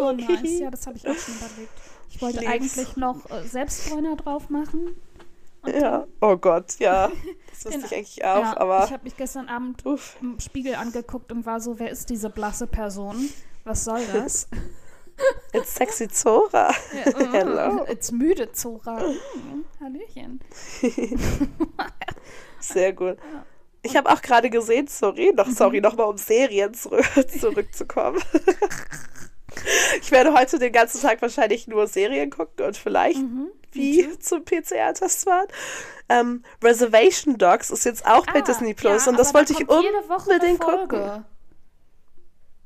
Oh 0.03 0.13
nice, 0.13 0.59
ja, 0.61 0.71
das 0.71 0.87
habe 0.87 0.99
ich 0.99 1.09
auch 1.09 1.15
schon 1.17 1.35
überlegt. 1.35 1.73
Ich 2.11 2.21
wollte 2.21 2.41
lieb's. 2.41 2.51
eigentlich 2.53 2.97
noch 2.97 3.31
äh, 3.31 3.47
Selbstbräuner 3.47 4.17
drauf 4.17 4.51
machen. 4.51 5.01
Ja. 5.81 6.07
Oh 6.21 6.37
Gott, 6.37 6.77
ja. 6.79 7.11
Das 7.51 7.65
wusste 7.67 7.87
ich 7.87 7.95
eigentlich 7.95 8.25
auch, 8.25 8.43
ja, 8.43 8.57
aber. 8.57 8.85
ich 8.85 8.93
habe 8.93 9.05
mich 9.05 9.17
gestern 9.17 9.49
Abend 9.49 9.85
Uff. 9.87 10.17
im 10.21 10.39
Spiegel 10.41 10.75
angeguckt 10.77 11.33
und 11.33 11.45
war 11.47 11.61
so, 11.61 11.79
wer 11.79 11.91
ist 11.91 12.11
diese 12.11 12.31
blasse 12.31 12.67
Person? 12.67 13.29
Was 13.65 13.85
soll 13.85 14.01
das? 14.13 14.49
It's 15.53 15.75
sexy 15.75 16.07
Zora. 16.09 16.71
Ja, 16.95 17.11
äh, 17.11 17.27
Hello. 17.33 17.85
Jetzt 17.89 18.13
müde, 18.13 18.53
Zora. 18.53 19.01
Hm, 19.01 19.65
Hallöchen. 19.81 20.41
Sehr 22.61 22.93
gut. 22.93 23.17
Ich 23.83 23.97
habe 23.97 24.11
auch 24.11 24.21
gerade 24.23 24.51
gesehen, 24.51 24.87
sorry, 24.89 25.33
noch, 25.35 25.47
Mhm. 25.47 25.53
sorry, 25.53 25.81
nochmal 25.81 26.07
um 26.09 26.19
Serien 26.19 26.75
zurück, 26.75 27.05
zurückzukommen. 27.41 28.21
ich 30.01 30.11
werde 30.11 30.35
heute 30.35 30.59
den 30.59 30.73
ganzen 30.73 31.01
Tag 31.01 31.23
wahrscheinlich 31.23 31.69
nur 31.69 31.87
Serien 31.87 32.31
gucken 32.31 32.67
und 32.67 32.77
vielleicht 32.77 33.19
Mhm. 33.21 33.49
Wie 33.79 34.19
zum 34.19 34.45
PCR-Test 34.45 35.25
fahren. 35.25 35.47
Ähm, 36.09 36.43
Reservation 36.63 37.37
Dogs 37.39 37.71
ist 37.71 37.85
jetzt 37.85 38.07
auch 38.07 38.27
bei 38.27 38.41
Ah, 38.41 38.43
Disney 38.43 38.75
Plus 38.75 39.05
ja, 39.07 39.11
und 39.13 39.19
das 39.19 39.35
wollte 39.35 39.53
da 39.55 39.61
ich 39.61 39.69
unbedingt 39.69 40.61
gucken. 40.61 41.25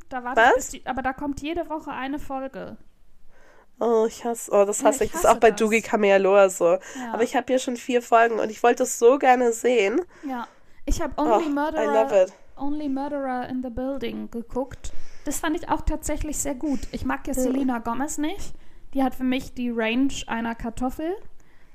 Da 0.08 0.24
Was? 0.36 0.68
die, 0.68 0.86
aber 0.86 1.02
da 1.02 1.12
kommt 1.12 1.40
jede 1.40 1.68
Woche 1.68 1.90
eine 1.90 2.18
Folge. 2.18 2.76
Oh, 3.80 4.04
ich 4.06 4.24
hasse, 4.24 4.52
oh, 4.52 4.64
das 4.64 4.80
Ja, 4.80 4.88
hasse 4.88 5.04
ich 5.04 5.08
ich. 5.08 5.12
Das 5.12 5.24
ist 5.24 5.26
auch 5.30 5.38
bei 5.38 5.50
das. 5.50 5.58
Dugi 5.58 5.80
Kamealoa 5.82 6.48
so. 6.50 6.66
Ja. 6.66 6.78
Aber 7.14 7.22
ich 7.22 7.34
habe 7.34 7.46
hier 7.48 7.58
schon 7.58 7.76
vier 7.76 8.02
Folgen 8.02 8.38
und 8.38 8.50
ich 8.50 8.62
wollte 8.62 8.84
es 8.84 8.98
so 8.98 9.18
gerne 9.18 9.52
sehen. 9.52 10.00
Ja. 10.22 10.46
Ich 10.84 11.00
habe 11.00 11.14
Oh, 11.16 11.22
Only 11.22 11.48
Murderer, 11.48 12.24
it. 12.24 12.32
Only 12.56 12.88
Murderer 12.88 13.48
in 13.48 13.62
the 13.62 13.70
Building 13.70 14.30
geguckt. 14.30 14.92
Das 15.24 15.40
fand 15.40 15.56
ich 15.56 15.68
auch 15.68 15.80
tatsächlich 15.82 16.38
sehr 16.38 16.54
gut. 16.54 16.80
Ich 16.92 17.04
mag 17.04 17.26
ja 17.26 17.34
Selena 17.34 17.78
Gomez 17.78 18.18
nicht. 18.18 18.52
Die 18.94 19.02
hat 19.02 19.14
für 19.14 19.24
mich 19.24 19.54
die 19.54 19.70
Range 19.70 20.12
einer 20.26 20.54
Kartoffel. 20.54 21.14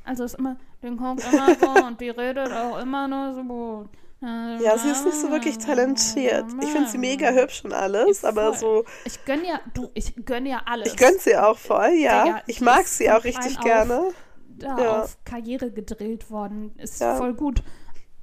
Also 0.03 0.23
ist 0.23 0.35
immer, 0.35 0.57
die 0.83 0.89
guckt 0.95 1.23
immer 1.31 1.55
so 1.59 1.85
und 1.85 1.99
die 1.99 2.09
redet 2.09 2.51
auch 2.51 2.77
immer 2.79 3.07
nur 3.07 3.33
so. 3.33 3.89
Ja, 4.19 4.77
sie 4.79 4.89
ist 4.89 5.05
nicht 5.05 5.17
so 5.17 5.29
wirklich 5.29 5.59
talentiert. 5.59 6.45
Ich 6.61 6.69
finde 6.69 6.89
sie 6.89 6.97
mega 6.97 7.29
hübsch 7.29 7.63
und 7.63 7.71
alles, 7.73 8.25
aber 8.25 8.53
Voll. 8.53 8.83
so, 8.83 8.85
Ich 9.05 9.23
gönn 9.25 9.45
ja, 9.45 9.59
du, 9.75 9.89
ich 9.93 10.15
gönn 10.25 10.47
ja 10.47 10.61
alles. 10.65 10.87
ich 10.93 10.97
gönn 10.97 11.13
sie 11.19 11.37
auch 11.37 11.57
voll, 11.57 11.91
ja. 11.97 12.41
Ich 12.47 12.59
mag 12.61 12.87
sie 12.87 13.11
auch 13.11 13.23
richtig 13.23 13.59
gerne. 13.59 13.99
auf 13.99 14.13
Da 14.57 14.77
Ja. 14.79 15.01
auf 15.03 15.17
Karriere 15.23 15.69
gedrillt 15.71 16.31
worden. 16.31 16.73
Ist 16.79 16.99
Ja. 16.99 17.15
voll 17.15 17.35
gut. 17.35 17.61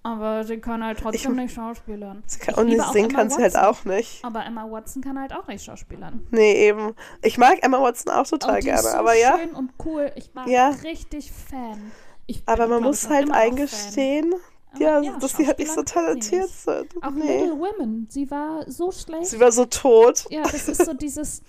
Aber 0.06 0.44
sie 0.44 0.58
kann 0.58 0.84
halt 0.84 0.98
trotzdem 1.00 1.32
Ich- 1.32 1.36
nicht 1.44 1.54
schauspielern. 1.54 2.22
Sie 2.26 2.38
kann, 2.38 2.54
und 2.56 2.78
auch 2.80 2.92
singen 2.92 3.08
kann 3.10 3.30
sie 3.30 3.42
halt 3.42 3.56
auch 3.56 3.84
nicht. 3.86 4.22
Aber 4.22 4.44
Emma 4.44 4.70
Watson 4.70 5.02
kann 5.02 5.18
halt 5.18 5.34
auch 5.34 5.46
nicht 5.48 5.64
schauspielern. 5.64 6.26
Nee, 6.30 6.68
eben. 6.68 6.94
Ich 7.22 7.38
mag 7.38 7.58
Emma 7.62 7.80
Watson 7.80 8.12
auch 8.12 8.26
total 8.26 8.60
gerne, 8.60 8.82
so 8.82 8.88
aber 8.88 9.14
ja. 9.14 9.38
schön 9.38 9.50
und 9.54 9.70
cool. 9.84 10.12
Ich 10.16 10.30
war 10.34 10.46
Ja. 10.46 10.68
richtig 10.84 11.32
Fan. 11.32 11.90
Ich 12.26 12.42
Aber 12.46 12.66
man 12.68 12.78
glaub 12.80 12.90
muss 12.90 13.08
halt 13.08 13.30
eingestehen, 13.30 14.34
ja, 14.78 15.00
ja, 15.00 15.16
dass 15.18 15.36
sie 15.38 15.46
halt 15.46 15.58
nicht 15.58 15.72
so 15.72 15.82
talentiert 15.82 16.42
nicht. 16.42 16.60
sind. 16.64 17.02
Auch 17.02 17.10
nee. 17.10 17.38
Little 17.40 17.58
Women. 17.58 18.06
Sie 18.10 18.30
war 18.30 18.70
so 18.70 18.92
schlecht. 18.92 19.26
Sie 19.26 19.40
war 19.40 19.52
so 19.52 19.64
tot. 19.64 20.26
ja, 20.30 20.42
das 20.42 20.68
ist 20.68 20.84
so 20.84 20.92
dieses. 20.92 21.40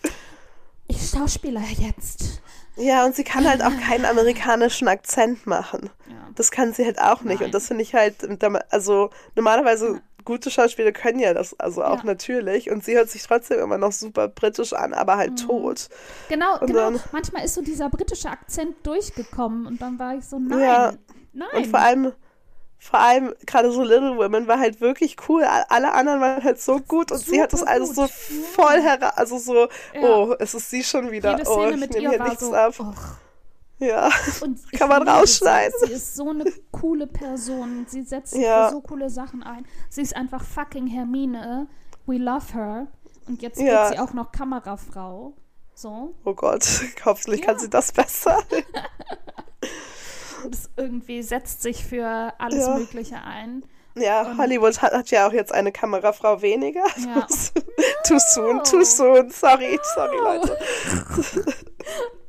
Ich 0.88 1.10
Schauspieler 1.10 1.62
jetzt. 1.78 2.42
Ja, 2.78 3.06
und 3.06 3.16
sie 3.16 3.24
kann 3.24 3.48
halt 3.50 3.62
auch 3.64 3.76
keinen 3.88 4.06
amerikanischen 4.06 4.88
Akzent 4.88 5.46
machen. 5.48 5.90
Ja. 6.36 6.38
Das 6.38 6.52
kann 6.52 6.74
sie 6.74 6.86
halt 6.86 7.00
auch 7.00 7.22
nicht. 7.22 7.40
Nein. 7.40 7.46
Und 7.48 7.54
das 7.54 7.68
finde 7.68 7.84
ich 7.84 7.94
halt, 7.96 8.16
also 8.72 9.10
normalerweise 9.36 10.02
gute 10.26 10.50
Schauspieler 10.50 10.92
können 10.92 11.20
ja 11.20 11.34
das, 11.36 11.58
also 11.60 11.84
auch 11.84 12.00
Ja. 12.00 12.04
natürlich. 12.06 12.72
Und 12.72 12.84
sie 12.84 12.96
hört 12.96 13.10
sich 13.10 13.22
trotzdem 13.24 13.60
immer 13.60 13.78
noch 13.78 13.92
super 13.92 14.28
britisch 14.28 14.74
an, 14.74 14.94
aber 14.94 15.18
halt 15.18 15.40
tot. 15.46 15.88
Genau, 16.30 16.60
Und 16.60 16.68
genau. 16.68 16.80
dann- 16.92 17.00
Manchmal 17.12 17.46
ist 17.46 17.54
so 17.54 17.62
dieser 17.62 17.90
britische 17.90 18.30
Akzent 18.30 18.76
durchgekommen 18.86 19.68
und 19.68 19.82
dann 19.82 20.00
war 20.00 20.16
ich 20.16 20.26
so, 20.26 20.40
nein, 20.40 20.60
Ja. 20.60 20.94
nein. 21.34 21.48
Und 21.54 21.68
vor 21.68 21.80
allem, 21.80 22.12
vor 22.80 23.00
allem 23.00 23.34
gerade 23.46 23.72
so 23.72 23.84
Little 23.84 24.18
Women 24.18 24.48
war 24.48 24.60
halt 24.60 24.82
wirklich 24.82 25.16
cool. 25.30 25.44
All- 25.44 25.66
Alle 25.70 25.94
anderen 25.94 26.20
waren 26.22 26.44
halt 26.44 26.60
so 26.60 26.80
gut 26.80 27.12
und 27.12 27.20
sie 27.20 27.40
hat 27.42 27.54
das 27.54 27.60
Super 27.62 27.72
alles 27.72 27.90
gut. 27.90 27.96
so 27.96 28.02
Ja. 28.02 28.08
voll 28.54 28.82
hera 28.82 29.10
also 29.10 29.38
so, 29.38 29.68
Ja. 29.94 30.02
oh, 30.02 30.36
es 30.40 30.56
ist 30.56 30.70
sie 30.72 30.84
schon 30.84 31.12
wieder. 31.12 31.38
Jede 31.38 31.50
oh, 31.50 31.54
Szene 31.62 31.74
ich 31.76 31.80
mit 31.80 31.92
nehme 31.92 32.04
ihr 32.04 32.10
hier 32.12 32.24
nichts 32.24 32.42
so, 32.46 32.54
ab. 32.54 32.74
och. 32.80 32.96
Ja. 33.80 34.10
Und 34.42 34.60
Kann 34.74 34.90
man 34.90 35.08
rausschneiden. 35.08 35.74
Sie. 35.82 35.88
sie 35.88 35.94
ist 35.94 36.16
so 36.16 36.30
eine 36.30 36.46
coole 36.72 37.08
Person. 37.08 37.86
Sie 37.88 38.04
setzt 38.04 38.34
sich 38.34 38.42
Ja. 38.44 38.68
für 38.68 38.76
so 38.76 38.82
coole 38.82 39.10
Sachen 39.10 39.44
ein. 39.44 39.66
Sie 39.90 40.02
ist 40.02 40.16
einfach 40.16 40.44
fucking 40.44 40.88
Hermine. 40.88 41.68
We 42.06 42.18
love 42.18 42.54
her. 42.54 42.88
Und 43.28 43.42
jetzt 43.42 43.60
Ja. 43.60 43.86
wird 43.90 43.94
sie 43.94 44.00
auch 44.00 44.14
noch 44.14 44.32
Kamerafrau. 44.32 45.34
So. 45.74 46.16
Oh 46.24 46.34
Gott, 46.34 46.66
hoffentlich 47.06 47.42
kann 47.42 47.56
Ja. 47.56 47.60
sie 47.62 47.70
das 47.70 47.92
besser. 47.92 48.38
Und 50.46 50.54
es 50.54 50.70
irgendwie 50.78 51.24
setzt 51.24 51.64
sich 51.64 51.84
für 51.86 52.34
alles 52.38 52.68
Ja. 52.68 52.78
Mögliche 52.78 53.18
ein. 53.24 53.66
Ja, 53.98 54.36
Hollywood 54.38 54.82
hat, 54.82 54.92
hat 54.94 55.10
ja 55.10 55.28
auch 55.28 55.32
jetzt 55.34 55.54
eine 55.54 55.72
Kamerafrau 55.72 56.42
weniger. 56.42 56.84
Ja. 56.98 57.26
too 58.06 58.20
soon, 58.20 58.62
too 58.64 58.84
soon. 58.84 59.30
Sorry, 59.32 59.80
sorry, 59.96 60.18
Leute. 60.18 60.58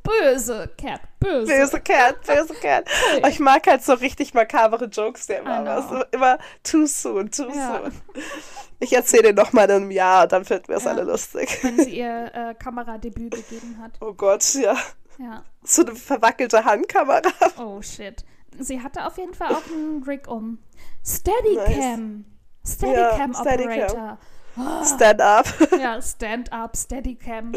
Böse, 0.07 0.69
Cat, 0.77 1.01
böse. 1.19 1.45
Böse 1.53 1.79
Cat, 1.81 2.21
böse 2.25 2.53
Cat. 2.55 2.85
Aber 3.17 3.29
ich 3.29 3.39
mag 3.39 3.67
halt 3.67 3.83
so 3.83 3.93
richtig 3.93 4.33
makabere 4.33 4.85
Jokes, 4.85 5.27
der 5.27 5.39
immer, 5.39 5.55
aber 5.67 5.81
so 5.81 6.03
immer 6.11 6.37
too 6.63 6.85
soon, 6.85 7.29
too 7.31 7.49
Ja. 7.53 7.81
soon. 7.83 7.91
Ich 8.79 8.93
erzähle 8.93 9.33
noch 9.33 9.53
mal 9.53 9.65
in 9.65 9.71
einem 9.71 9.91
Jahr, 9.91 10.27
dann 10.27 10.45
finden 10.45 10.67
wir 10.69 10.77
es 10.77 10.83
Ja. 10.85 10.91
alle 10.91 11.03
lustig. 11.03 11.59
Wenn 11.63 11.77
sie 11.79 11.97
ihr 11.99 12.31
äh, 12.33 12.53
Kameradebüt 12.55 13.31
gegeben 13.35 13.79
hat. 13.81 13.91
Oh 14.01 14.13
Gott, 14.13 14.43
ja. 14.55 14.75
Ja. 15.19 15.43
So 15.63 15.81
eine 15.83 15.95
verwackelte 15.95 16.63
Handkamera. 16.63 17.21
Oh 17.59 17.81
shit. 17.81 18.23
Sie 18.59 18.81
hatte 18.81 19.05
auf 19.05 19.17
jeden 19.17 19.33
Fall 19.33 19.53
auch 19.53 19.65
einen 19.71 20.03
Rig 20.03 20.27
um. 20.27 20.59
Steadycam. 21.05 22.25
Steadycam 22.65 23.31
Ja, 23.33 23.39
Steadicam. 23.39 23.71
Operator. 23.71 24.17
Stand 24.83 25.21
up. 25.21 25.45
Ja, 25.79 26.01
Stand-up, 26.01 26.75
Steadycam, 26.75 27.53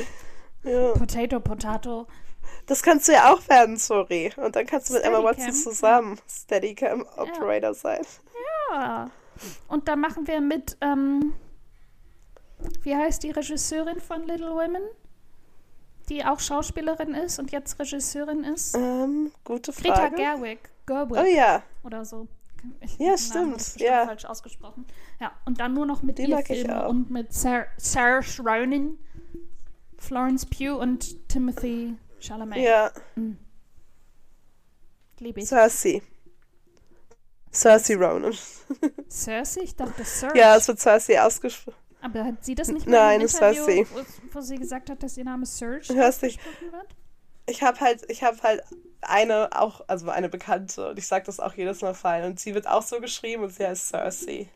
ja. 0.65 0.93
Potato, 0.93 1.41
Potato. 1.41 2.07
Das 2.71 2.85
kannst 2.85 3.09
du 3.09 3.13
ja 3.13 3.35
auch 3.35 3.49
werden, 3.49 3.77
sorry. 3.79 4.33
Und 4.37 4.55
dann 4.55 4.65
kannst 4.65 4.91
du 4.91 4.95
mit 4.95 5.03
Emma 5.03 5.19
Steadicam, 5.19 5.49
Watson 5.49 5.53
zusammen 5.73 6.21
Steadicam 6.29 7.05
Operator 7.17 7.75
sein. 7.75 8.01
Ja. 8.71 9.11
Und 9.67 9.89
dann 9.89 10.01
machen 10.01 10.29
wir 10.29 10.41
mit, 10.41 10.77
ähm, 10.81 11.33
wie 12.83 12.95
heißt 12.95 13.25
die 13.25 13.33
Regisseurin 13.33 13.99
von 13.99 14.25
Little 14.25 14.53
Women? 14.53 14.85
Die 16.11 16.25
auch 16.25 16.39
Schauspielerin 16.39 17.13
ist 17.13 17.41
und 17.41 17.51
jetzt 17.51 17.77
Regisseurin 17.81 18.45
ist? 18.45 18.77
Ähm, 18.77 19.33
gute 19.43 19.73
Greta 19.73 19.97
Frage. 19.97 20.15
Gerwig. 20.15 20.71
Gerwig. 20.87 21.19
Oh 21.19 21.27
ja, 21.27 21.65
oder 21.83 22.05
so. 22.05 22.29
Ich, 22.83 22.99
Ja, 22.99 23.19
stimmt, 23.19 23.81
ja. 23.81 24.07
falsch 24.07 24.27
ausgesprochen. 24.27 24.87
Ja, 25.21 25.33
und 25.45 25.59
dann 25.59 25.75
nur 25.75 25.87
noch 25.87 26.03
mit 26.05 26.19
Die 26.19 26.23
ihr 26.23 26.37
mag 26.37 26.49
ich 26.49 26.61
Filme 26.61 26.85
auch. 26.87 26.91
und 26.91 27.11
mit 27.11 27.33
Sar 27.33 27.67
Sarah 27.79 28.21
Ronan, 28.39 28.97
Florence 29.99 30.47
Pugh 30.47 30.79
und 30.79 31.29
Timothy 31.29 31.97
Chalamet. 32.21 32.59
ja. 32.59 32.91
Liebe 35.19 35.41
ich. 35.41 35.47
Cersei. 35.49 36.03
Cersei 37.53 37.95
Ronan. 37.97 38.35
Cersei? 39.11 39.63
Ich 39.63 39.77
dachte 39.77 40.05
Cersei. 40.05 40.39
Ja, 40.39 40.57
es 40.57 40.69
wird 40.69 40.79
Cersei 40.81 41.21
ausgesprochen. 41.21 41.77
Aber 42.03 42.25
hat 42.25 42.45
sie 42.45 42.55
das 42.55 42.69
nicht 42.69 42.87
mal 42.87 42.93
Nein, 42.93 43.21
im 43.21 43.27
es 43.27 43.39
war 43.41 43.51
Interview, 43.51 43.85
sie. 43.85 43.95
wo, 44.33 44.37
wo 44.39 44.41
sie 44.41 44.57
gesagt 44.57 44.89
hat, 44.89 45.03
dass 45.03 45.19
ihr 45.19 45.25
Name 45.25 45.45
Serge 45.45 45.95
Hörst 45.95 46.23
dich. 46.23 46.39
wird? 46.63 46.97
Ich 47.47 47.63
habe 47.63 47.79
halt, 47.81 48.09
ich 48.11 48.23
habe 48.23 48.39
halt 48.43 48.63
eine 49.03 49.51
auch, 49.53 49.83
also 49.89 50.09
eine 50.09 50.29
Bekannte 50.31 50.91
und 50.91 50.99
ich 50.99 51.07
sage 51.07 51.27
das 51.27 51.41
auch 51.41 51.55
jedes 51.55 51.83
Mal 51.83 51.95
fallen 51.95 52.25
und 52.25 52.41
sie 52.41 52.55
wird 52.55 52.67
auch 52.67 52.83
so 52.83 53.01
geschrieben 53.01 53.43
und 53.43 53.53
sie 53.53 53.67
heißt 53.67 53.89
Cersei. 53.89 54.49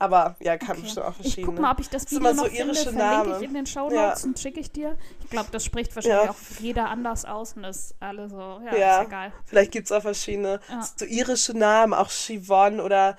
Aber 0.00 0.34
ja, 0.40 0.56
kann 0.56 0.70
Okay. 0.72 0.80
bestimmt 0.80 1.06
auch 1.06 1.10
Ich 1.10 1.16
verschiedene. 1.16 1.46
guck 1.46 1.58
mal, 1.60 1.72
ob 1.72 1.78
ich 1.80 1.90
das 1.90 2.04
Das 2.04 2.12
Video 2.12 2.30
immer 2.30 2.34
noch 2.34 2.44
so 2.44 2.50
finde, 2.56 2.64
irische 2.72 2.82
verlinke 2.92 2.98
Namen. 3.28 3.34
ich 3.42 3.48
in 3.48 3.54
den 3.54 3.66
Show 3.66 3.90
Ja. 3.92 4.14
Und 4.24 4.38
schicke 4.38 4.58
ich 4.58 4.72
dir. 4.72 4.96
Ich 5.22 5.28
glaube, 5.28 5.48
das 5.52 5.62
spricht 5.62 5.94
wahrscheinlich 5.94 6.24
Ja. 6.24 6.30
auch 6.30 6.60
jeder 6.60 6.88
anders 6.88 7.26
aus 7.26 7.52
und 7.52 7.62
das 7.64 7.76
ist 7.76 7.94
alle 8.00 8.28
so, 8.30 8.60
ja, 8.64 8.74
Ja. 8.76 9.00
ist 9.02 9.08
egal. 9.08 9.32
Vielleicht 9.44 9.72
gibt 9.72 9.86
es 9.86 9.92
auch 9.92 10.00
verschiedene 10.00 10.58
so 10.96 11.04
irische 11.04 11.52
Namen, 11.56 11.92
auch 11.92 12.08
Siobhan 12.08 12.80
oder 12.80 13.18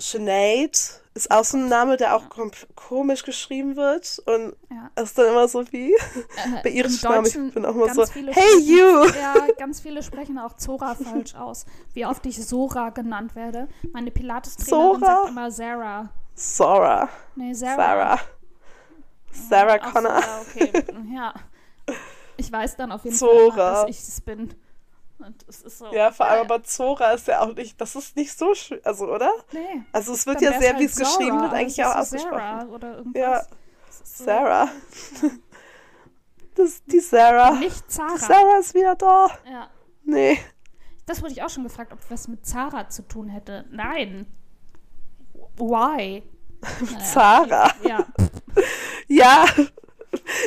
Sinead 0.00 1.00
ist 1.14 1.30
auch 1.30 1.44
so 1.44 1.56
ein 1.58 1.68
Name, 1.68 1.96
der 1.96 2.14
auch 2.16 2.28
kom 2.28 2.50
komisch 2.76 3.24
geschrieben 3.24 3.76
wird 3.76 4.20
und 4.26 4.54
Ja. 4.70 5.02
ist 5.02 5.18
dann 5.18 5.26
immer 5.26 5.48
so 5.48 5.64
wie 5.72 5.92
Äh, 5.94 5.98
bei 6.64 6.70
irischen 6.70 7.08
Namen. 7.08 7.26
Ich 7.26 7.54
bin 7.54 7.64
auch 7.66 7.74
immer 7.74 7.92
so, 7.92 8.04
hey 8.06 8.58
you! 8.60 9.04
Ja, 9.20 9.34
ganz 9.58 9.80
viele 9.80 10.02
sprechen 10.02 10.38
auch 10.38 10.56
Zora 10.56 10.94
falsch 10.94 11.34
aus. 11.34 11.66
Wie 11.92 12.06
oft 12.06 12.24
ich 12.26 12.44
Sora 12.46 12.90
genannt 12.90 13.34
werde. 13.34 13.68
Meine 13.92 14.10
Pilates-Trainerin 14.10 15.00
Zora? 15.00 15.16
sagt 15.16 15.28
immer 15.30 15.50
Sarah. 15.50 16.08
Sarah. 16.34 17.08
Nee, 17.34 17.52
Sarah. 17.52 17.76
Sarah. 17.76 18.20
Sarah 19.32 19.78
Ach 19.82 19.92
Connor. 19.92 20.20
ja, 20.20 20.40
okay. 20.40 20.72
ja. 21.14 21.34
Ich 22.36 22.50
weiß 22.50 22.76
dann 22.76 22.92
auf 22.92 23.04
jeden 23.04 23.16
Fall, 23.16 23.28
Zora. 23.28 23.44
immer, 23.44 23.56
dass 23.56 23.90
ich 23.90 23.98
es 23.98 24.20
bin. 24.20 24.54
Und 25.24 25.44
es 25.48 25.62
ist 25.62 25.78
so. 25.78 25.92
Ja, 25.92 26.10
vor 26.12 26.26
allem 26.26 26.48
ja, 26.48 26.54
aber 26.54 26.62
Zora 26.62 27.12
ist 27.12 27.26
ja 27.28 27.40
auch 27.40 27.54
nicht, 27.54 27.80
das 27.80 27.94
ist 27.94 28.16
nicht 28.16 28.36
so 28.36 28.54
schön, 28.54 28.80
also 28.84 29.06
oder? 29.12 29.30
Nee. 29.52 29.82
Also 29.92 30.12
es 30.14 30.26
wird 30.26 30.40
ja 30.40 30.58
sehr, 30.58 30.70
halt 30.72 30.80
wie 30.80 30.84
es 30.86 30.96
geschrieben 30.96 31.40
wird, 31.40 31.52
eigentlich 31.52 31.84
auch 31.84 31.92
so 31.92 31.98
ausgesprochen. 31.98 32.70
Sarah. 32.80 33.04
Ja, 33.14 33.42
so- 33.42 34.24
Sarah. 34.24 34.68
Das 36.54 36.68
ist 36.68 36.84
die 36.92 37.00
Sarah. 37.00 37.52
Nicht 37.52 37.90
Zara. 37.90 38.18
Sarah 38.18 38.58
ist 38.58 38.74
wieder 38.74 38.94
da. 38.96 39.28
Ja. 39.50 39.70
Nee. 40.04 40.38
Das 41.06 41.22
wurde 41.22 41.32
ich 41.32 41.42
auch 41.42 41.48
schon 41.50 41.62
gefragt, 41.64 41.92
ob 41.92 41.98
was 42.10 42.28
mit 42.28 42.44
Zara 42.46 42.88
zu 42.88 43.02
tun 43.06 43.28
hätte. 43.28 43.64
Nein. 43.70 44.26
Why? 45.56 46.22
Naja. 46.80 47.04
Zara. 47.04 47.70
Ja. 47.86 48.06
Ja. 49.08 49.44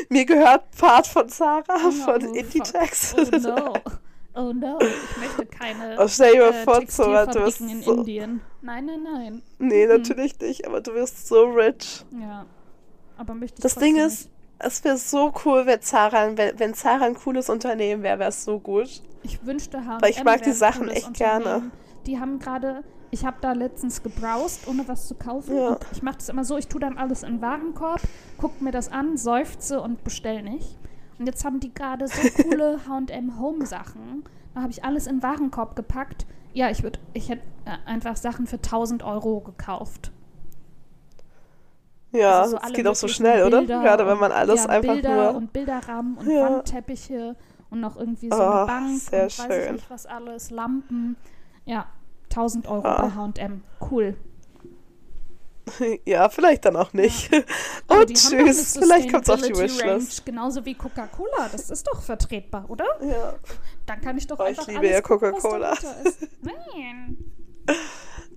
Mir 0.10 0.26
gehört 0.26 0.72
Part 0.78 1.08
von 1.08 1.28
Sarah 1.28 1.64
Oh, 1.86 1.92
von 1.92 2.36
Inditex. 2.36 3.14
Oh 3.18 3.38
no. 3.38 3.74
Oh 4.36 4.52
no. 4.52 4.80
Ich 4.82 5.17
möchte 5.17 5.46
keine 5.46 5.96
Oh, 6.00 6.08
stell 6.08 6.34
dir 6.34 6.41
mal 6.41 6.54
äh, 6.54 6.63
vor, 6.63 6.88
Zora, 6.88 7.26
du 7.26 7.39
wirst 7.41 7.62
in 7.62 7.82
so. 7.84 7.93
Indien. 7.93 8.41
Nein, 8.62 8.86
nein, 8.86 9.04
nein. 9.04 9.41
Nee, 9.60 9.86
natürlich 9.86 10.39
nicht, 10.39 10.65
aber 10.65 10.82
du 10.82 10.93
wirst 10.93 11.28
so 11.28 11.43
rich. 11.43 12.04
Ja. 12.19 12.46
Aber 13.17 13.36
möchte 13.36 13.58
ich 13.58 13.63
Das 13.63 13.76
Ding 13.76 13.98
ist, 13.98 14.30
es 14.60 14.84
wäre 14.84 14.98
so 14.98 15.32
cool, 15.46 15.65
wenn 15.65 15.82
Zara, 15.82 16.36
wenn, 16.36 16.60
wenn 16.60 16.74
Zara 16.74 17.06
ein 17.06 17.15
cooles 17.15 17.50
Unternehmen 17.50 18.02
wäre, 18.02 18.19
wäre 18.19 18.30
es 18.30 18.43
so 18.43 18.60
gut. 18.60 18.84
nicht. 18.84 19.04
Ich 19.24 19.46
wünschte 19.46 19.86
H&M 19.86 20.02
Weil 20.02 20.12
ich 20.12 20.24
mag 20.24 20.41
die 20.43 20.52
Sachen 20.52 20.89
echt 20.89 21.13
gerne. 21.13 21.72
Die 22.06 22.19
haben 22.19 22.39
gerade, 22.39 22.84
ich 23.12 23.26
habe 23.26 23.38
da 23.41 23.54
letztens 23.54 24.04
gebrowst, 24.04 24.67
ohne 24.67 24.88
was 24.88 25.08
zu 25.08 25.15
kaufen. 25.15 25.56
Ja. 25.56 25.78
Ich 25.91 26.02
mache 26.02 26.17
das 26.17 26.30
immer 26.30 26.43
so, 26.43 26.58
ich 26.58 26.67
tue 26.67 26.82
dann 26.82 26.98
alles 26.98 27.24
in 27.24 27.36
den 27.36 27.41
Warenkorb, 27.41 28.02
guck 28.38 28.62
mir 28.62 28.72
das 28.72 28.91
an, 28.91 29.17
seufze 29.17 29.80
und 29.80 30.04
bestell 30.04 30.41
nicht. 30.41 30.78
Und 31.24 31.28
jetzt 31.28 31.46
haben 31.46 31.62
die 31.62 31.74
gerade 31.74 32.06
so 32.06 32.22
coole 32.44 32.82
H&M 32.90 33.40
Home 33.40 33.66
Sachen. 33.66 34.26
Da 34.54 34.62
habe 34.62 34.74
ich 34.74 34.84
alles 34.84 35.08
in 35.08 35.20
den 35.20 35.24
Warenkorb 35.24 35.74
gepackt. 35.74 36.26
Ja, 36.54 36.70
ich 36.70 36.84
würde, 36.84 37.00
ich 37.14 37.30
hätte 37.30 37.44
äh, 37.64 37.78
einfach 37.90 38.18
Sachen 38.18 38.46
für 38.46 38.58
1000 38.58 39.04
Euro 39.04 39.40
gekauft. 39.40 40.12
Ja, 42.12 42.42
Also 42.42 42.58
so 42.58 42.64
es 42.68 42.74
geht 42.74 42.86
auch 42.88 42.96
so 42.96 43.08
schnell, 43.08 43.44
oder? 43.46 43.60
Bilder 43.60 43.82
Gerade 43.82 44.06
wenn 44.06 44.18
man 44.18 44.34
alles 44.34 44.66
ja, 44.66 44.70
einfach 44.70 44.94
Bilder 44.96 45.32
nur. 45.32 45.36
und 45.36 45.54
Bilderrahmen 45.54 46.18
und 46.18 46.30
Ja. 46.30 46.42
Wandteppiche 46.58 47.38
und 47.70 47.80
noch 47.80 47.96
irgendwie 47.96 48.30
so 48.30 48.36
Oh, 48.36 48.42
eine 48.42 48.66
Bank 48.66 49.00
sehr 49.00 49.24
und 49.24 49.40
weiß 49.40 49.48
ich 49.58 49.64
schön. 49.64 49.74
nicht 49.76 49.90
was 49.90 50.06
alles, 50.06 50.52
Lampen. 50.52 51.16
Ja, 51.64 51.86
1000 52.26 52.68
Euro 52.68 52.86
Ah. 52.86 53.02
bei 53.04 53.12
H&M. 53.12 53.64
Cool. 53.90 54.18
Ja, 56.06 56.30
vielleicht 56.30 56.65
dann 56.65 56.76
auch 56.76 56.93
nicht. 56.93 57.32
Aber 57.88 58.02
Und 58.02 58.10
eine 58.10 58.13
tschüss. 58.13 58.78
Vielleicht 58.78 59.12
kommt 59.12 59.23
es 59.23 59.30
auf 59.30 59.41
die 59.41 59.56
Wishlist. 59.56 60.26
Genauso 60.26 60.65
wie 60.65 60.76
Coca-Cola. 60.76 61.49
Das 61.52 61.69
ist 61.69 61.88
doch 61.88 62.02
vertretbar, 62.02 62.69
oder? 62.69 62.86
Ja. 63.02 63.36
Dann 63.86 64.02
kann 64.02 64.17
ich 64.17 64.28
doch 64.28 64.39
Oh, 64.39 64.43
ich 64.43 64.49
einfach 64.49 64.67
liebe 64.67 64.80
alles 64.80 64.91
ja 64.91 65.02
Coca-Cola. 65.02 65.78
Nein. 66.41 67.17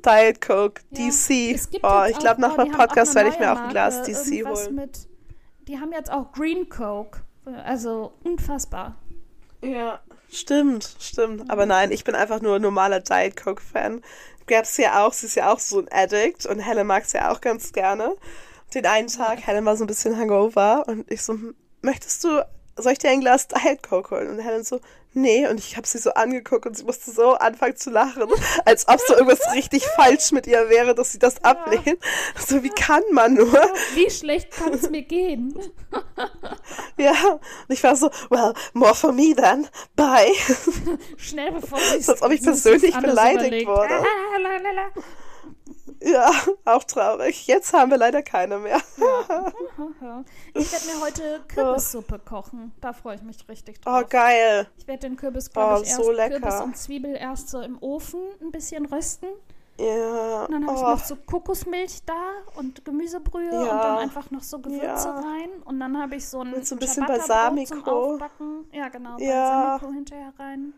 Diet 0.05 0.41
Coke, 0.41 0.83
Ja. 0.91 1.09
DC. 1.09 1.61
Oh, 1.83 2.05
ich 2.09 2.19
glaube, 2.19 2.41
nach 2.41 2.57
oh, 2.57 2.63
dem 2.63 2.73
Podcast 2.73 3.15
werde 3.15 3.31
ich 3.31 3.39
mir 3.39 3.53
auch 3.53 3.61
ein 3.61 3.71
Glas 3.71 4.03
DC 4.05 4.47
holen. 4.47 4.75
Mit, 4.75 5.09
die 5.67 5.79
haben 5.79 5.93
jetzt 5.93 6.11
auch 6.11 6.33
Green 6.33 6.69
Coke. 6.69 7.21
Also 7.65 8.13
unfassbar. 8.25 8.97
Ja. 9.63 10.01
Stimmt, 10.31 10.97
stimmt. 11.01 11.51
Aber 11.51 11.67
nein, 11.67 11.93
ich 11.93 12.05
bin 12.05 12.15
einfach 12.15 12.41
nur 12.41 12.57
ein 12.57 12.63
normaler 12.63 13.01
Diet 13.01 13.37
Coke-Fan. 13.37 14.03
Gab's 14.47 14.77
ja 14.77 15.05
auch, 15.05 15.13
sie 15.13 15.27
ist 15.27 15.35
ja 15.35 15.53
auch 15.53 15.59
so 15.59 15.81
ein 15.81 15.89
Addict 15.91 16.47
und 16.47 16.61
Helen 16.61 16.87
mag 16.87 17.05
es 17.05 17.13
ja 17.13 17.31
auch 17.33 17.41
ganz 17.41 17.73
gerne. 17.73 18.17
Den 18.75 18.87
einen 18.87 19.09
Tag, 19.09 19.47
Helen 19.47 19.65
war 19.65 19.77
so 19.77 19.85
ein 19.85 19.89
bisschen 19.89 20.19
hungover 20.19 20.85
und 20.87 21.11
ich 21.11 21.23
so, 21.23 21.37
möchtest 21.83 22.25
du, 22.25 22.45
soll 22.77 22.93
ich 22.93 22.99
dir 22.99 23.11
ein 23.11 23.21
Glas 23.21 23.49
Diet 23.49 23.83
Coke 23.83 24.15
holen? 24.15 24.31
Und 24.31 24.39
Helen 24.39 24.65
so, 24.65 24.81
nee. 25.13 25.47
Und 25.49 25.59
ich 25.59 25.77
habe 25.77 25.87
sie 25.87 25.99
so 25.99 26.13
angeguckt 26.13 26.67
und 26.67 26.77
sie 26.77 26.85
musste 26.85 27.11
so 27.11 27.35
anfangen 27.35 27.77
zu 27.77 27.91
lachen, 27.91 28.25
als 28.65 28.87
ob 28.89 29.01
so 29.01 29.15
irgendwas 29.15 29.53
richtig 29.55 29.85
falsch 29.97 30.33
mit 30.33 30.47
ihr 30.47 30.69
wäre, 30.69 30.95
dass 30.95 31.13
sie 31.13 31.19
das 31.19 31.43
ablehnt. 31.43 31.99
So, 32.39 32.63
wie 32.63 32.71
kann 32.71 33.03
man 33.13 33.35
nur? 33.35 33.71
Wie 33.95 34.11
schlecht 34.11 34.51
kann 34.51 34.75
es 34.75 34.91
mir 34.91 35.03
gehen? 35.03 35.59
ja, 36.99 37.13
und 37.33 37.41
ich 37.71 37.83
war 37.83 37.97
so, 37.97 38.11
well, 38.31 38.53
more 38.75 38.95
for 38.95 39.13
me 39.13 39.35
then. 39.35 39.69
Bye. 39.95 40.33
Schnell 41.17 41.53
bevor 41.53 41.79
so, 42.01 42.13
als 42.13 42.23
ob 42.23 42.33
ich 42.33 42.43
persönlich 42.43 42.95
beleidigt 42.97 43.63
überlegt. 43.63 43.69
wurde. 43.69 43.95
Ah, 43.95 44.39
ja, 46.03 46.31
auch 46.65 46.85
traurig. 46.85 47.47
Jetzt 47.47 47.73
haben 47.73 47.91
wir 47.91 47.99
leider 47.99 48.23
keine 48.23 48.59
mehr. 48.59 48.81
Ja. 48.97 49.53
Ich 50.55 50.73
werde 50.73 50.87
mir 50.87 51.05
heute 51.05 51.41
Kürbissuppe 51.49 52.19
kochen. 52.19 52.73
Da 52.81 52.93
freue 52.93 53.17
ich 53.17 53.23
mich 53.23 53.47
richtig 53.49 53.81
drauf. 53.81 54.03
Oh, 54.03 54.07
geil. 54.09 54.67
Ich 54.79 54.87
werde 54.87 55.01
den 55.01 55.17
Kürbis, 55.17 55.51
glaube 55.51 55.75
oh, 55.75 55.83
ich, 55.83 55.89
erst 55.89 56.03
so 56.03 56.13
Kürbis 56.13 56.61
und 56.61 56.77
Zwiebel 56.77 57.15
erst 57.15 57.51
so 57.51 57.61
im 57.61 57.77
Ofen 57.83 58.21
ein 58.41 58.51
bisschen 58.51 58.87
rösten. 58.87 59.29
Ja. 59.79 60.45
Und 60.45 60.53
dann 60.53 60.67
habe 60.67 60.79
oh. 60.79 60.81
ich 60.81 60.83
noch 60.83 61.05
so 61.05 61.17
Kokosmilch 61.17 62.03
da 62.07 62.15
und 62.55 62.85
Gemüsebrühe 62.85 63.53
ja. 63.53 63.61
und 63.61 63.69
dann 63.69 63.99
einfach 63.99 64.31
noch 64.31 64.43
so 64.43 64.59
Gewürze 64.59 65.09
ja. 65.09 65.21
rein. 65.21 65.51
Und 65.65 65.81
dann 65.81 65.99
habe 66.01 66.17
ich 66.17 66.27
so 66.27 66.41
ein, 66.41 66.65
so 66.65 66.75
ein 66.75 66.79
bisschen 66.79 67.07
Balsamico. 67.07 67.75
zum 67.75 67.85
Aufbacken. 67.85 68.67
Ja, 68.73 68.89
genau. 68.89 69.19
Ja. 69.19 69.79
Balsamico 69.79 69.93
hinterher 69.93 70.33
rein. 70.39 70.73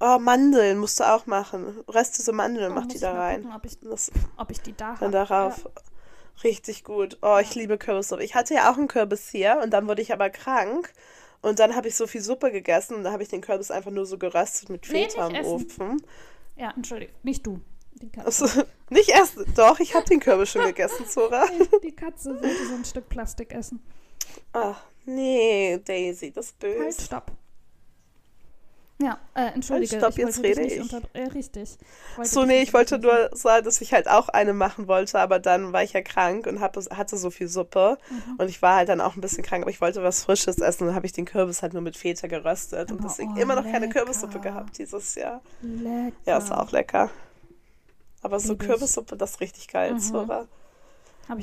Oh, 0.00 0.18
Mandeln 0.18 0.78
musst 0.78 0.98
du 0.98 1.04
auch 1.04 1.26
machen. 1.26 1.84
Reste 1.86 2.22
so 2.22 2.32
Mandeln, 2.32 2.72
oh, 2.72 2.74
mach 2.74 2.86
die 2.86 2.98
da 2.98 3.12
rein. 3.12 3.42
Gucken, 3.42 3.56
ob, 3.56 3.66
ich, 3.66 3.78
das, 3.80 4.10
ob 4.38 4.50
ich 4.50 4.60
die 4.60 4.74
da 4.74 4.88
habe. 4.88 5.00
Dann 5.00 5.12
darauf. 5.12 5.64
Ja. 5.64 5.70
Richtig 6.42 6.84
gut. 6.84 7.18
Oh, 7.20 7.38
ich 7.38 7.54
liebe 7.54 7.76
Kürbissuppe. 7.76 8.24
Ich 8.24 8.34
hatte 8.34 8.54
ja 8.54 8.72
auch 8.72 8.78
einen 8.78 8.88
Kürbis 8.88 9.28
hier 9.28 9.60
und 9.62 9.70
dann 9.70 9.86
wurde 9.86 10.00
ich 10.00 10.12
aber 10.12 10.30
krank. 10.30 10.90
Und 11.42 11.58
dann 11.58 11.74
habe 11.74 11.88
ich 11.88 11.96
so 11.96 12.06
viel 12.06 12.20
Suppe 12.20 12.50
gegessen 12.50 12.94
und 12.96 13.04
da 13.04 13.12
habe 13.12 13.22
ich 13.22 13.28
den 13.28 13.40
Kürbis 13.40 13.70
einfach 13.70 13.90
nur 13.90 14.06
so 14.06 14.18
geröstet 14.18 14.68
mit 14.68 14.86
Feta 14.86 15.28
nee, 15.28 15.38
im 15.38 15.44
Ofen. 15.46 16.02
Ja, 16.56 16.72
entschuldige, 16.76 17.12
nicht 17.22 17.46
du. 17.46 17.60
Also, 18.24 18.46
nicht 18.90 19.10
essen. 19.10 19.44
Doch, 19.54 19.80
ich 19.80 19.94
habe 19.94 20.06
den 20.06 20.20
Kürbis 20.20 20.50
schon 20.50 20.64
gegessen, 20.64 21.06
Zora. 21.06 21.46
Die 21.82 21.92
Katze 21.94 22.30
wollte 22.30 22.66
so 22.66 22.74
ein 22.74 22.84
Stück 22.84 23.08
Plastik 23.08 23.52
essen. 23.52 23.82
Ach, 24.52 24.82
nee, 25.04 25.78
Daisy, 25.84 26.30
das 26.30 26.46
ist 26.46 26.58
böse. 26.58 26.84
Halt, 26.84 27.00
stopp. 27.00 27.32
Ja, 29.02 29.18
äh, 29.34 29.54
entschuldige. 29.54 29.96
Stopp, 29.96 30.18
jetzt 30.18 30.42
rede 30.42 30.60
ich. 30.60 30.92
Äh, 31.14 31.22
richtig. 31.34 31.78
So, 32.22 32.44
nee, 32.44 32.62
ich 32.62 32.74
wollte 32.74 32.98
nur 32.98 33.30
sagen, 33.32 33.64
dass 33.64 33.80
ich 33.80 33.94
halt 33.94 34.08
auch 34.08 34.28
eine 34.28 34.52
machen 34.52 34.88
wollte, 34.88 35.18
aber 35.18 35.38
dann 35.38 35.72
war 35.72 35.82
ich 35.82 35.94
ja 35.94 36.02
krank 36.02 36.46
und 36.46 36.60
hab, 36.60 36.76
hatte 36.76 37.16
so 37.16 37.30
viel 37.30 37.48
Suppe. 37.48 37.96
Mhm. 38.10 38.36
Und 38.36 38.50
ich 38.50 38.60
war 38.60 38.76
halt 38.76 38.90
dann 38.90 39.00
auch 39.00 39.16
ein 39.16 39.22
bisschen 39.22 39.42
krank, 39.42 39.62
aber 39.62 39.70
ich 39.70 39.80
wollte 39.80 40.02
was 40.02 40.24
Frisches 40.24 40.58
essen. 40.58 40.86
Dann 40.86 40.94
habe 40.94 41.06
ich 41.06 41.12
den 41.12 41.24
Kürbis 41.24 41.62
halt 41.62 41.72
nur 41.72 41.82
mit 41.82 41.96
Feta 41.96 42.26
geröstet. 42.26 42.90
Aber 42.90 42.98
und 42.98 43.04
deswegen 43.04 43.32
oh, 43.36 43.40
immer 43.40 43.54
noch 43.54 43.64
lecker. 43.64 43.78
keine 43.78 43.88
Kürbissuppe 43.88 44.38
gehabt 44.38 44.76
dieses 44.76 45.14
Jahr. 45.14 45.40
Lecker. 45.62 46.12
Ja, 46.26 46.38
ist 46.38 46.52
auch 46.52 46.70
lecker. 46.70 47.10
Aber 48.22 48.38
so 48.38 48.52
Lieb 48.52 48.60
Kürbissuppe, 48.66 49.16
das 49.16 49.32
ist 49.32 49.40
richtig 49.40 49.68
geil, 49.68 49.94
mhm. 49.94 49.98
Zora. 49.98 50.46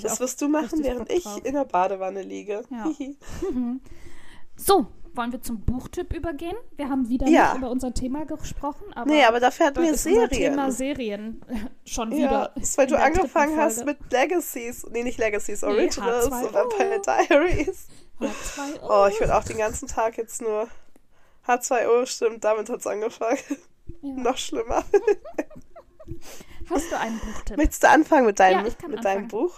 das 0.04 0.20
wirst 0.20 0.40
du 0.44 0.48
machen, 0.48 0.84
während 0.84 1.10
ich 1.12 1.26
in 1.44 1.56
der 1.56 1.66
Badewanne 1.66 2.22
liege. 2.22 2.62
Ja. 2.70 2.86
so, 4.56 4.86
wollen 5.18 5.32
wir 5.32 5.42
zum 5.42 5.62
Buchtipp 5.62 6.14
übergehen? 6.14 6.56
Wir 6.76 6.90
haben 6.90 7.10
wieder 7.10 7.28
ja. 7.28 7.50
nicht 7.50 7.58
über 7.58 7.72
unser 7.72 7.94
Thema 7.94 8.26
gesprochen, 8.26 8.86
aber. 8.94 9.10
Nee, 9.10 9.24
aber 9.24 9.40
dafür 9.40 9.68
hatten 9.68 9.82
wir 9.82 9.98
Serien. 9.98 10.22
Unser 10.24 10.36
Thema 10.36 10.72
Serien 10.72 11.42
schon 11.86 12.12
wieder. 12.12 12.52
Ja, 12.56 12.62
ist, 12.62 12.78
weil 12.78 12.88
du 12.88 12.98
angefangen 12.98 13.58
hast 13.58 13.84
mit 13.86 13.98
Legacies. 14.12 14.86
Nee, 14.92 15.04
nicht 15.04 15.18
Legacies, 15.18 15.64
Originals 15.64 16.30
nee, 16.30 16.48
oder 16.48 16.54
Vampire 16.54 17.02
Diaries. 17.02 17.88
H2O. 18.20 18.90
Oh, 18.90 19.08
ich 19.08 19.20
will 19.20 19.32
auch 19.32 19.44
den 19.44 19.58
ganzen 19.58 19.88
Tag 19.88 20.18
jetzt 20.18 20.42
nur. 20.42 20.68
H2O, 21.48 22.06
stimmt, 22.06 22.44
damit 22.44 22.70
hat 22.70 22.80
es 22.80 22.88
angefangen. 22.88 23.40
Ja. 24.02 24.10
Noch 24.16 24.38
schlimmer. 24.38 24.84
Hast 26.70 26.92
du 26.92 27.00
einen 27.00 27.20
Buchtipp? 27.20 27.58
Möchtest 27.58 27.84
du 27.84 27.90
anfangen 27.90 28.26
mit 28.26 28.40
deinem, 28.40 28.66
ja, 28.66 28.88
mit 28.88 29.06
deinem 29.06 29.28
Buch? 29.30 29.54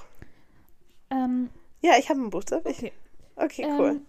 Ähm, 1.10 1.50
ja, 1.82 1.94
ich 1.98 2.10
habe 2.10 2.20
einen 2.20 2.30
Buchtipp. 2.30 2.66
Okay. 2.66 2.92
Okay, 3.36 3.66
cool. 3.78 3.90
Ähm, 3.90 4.06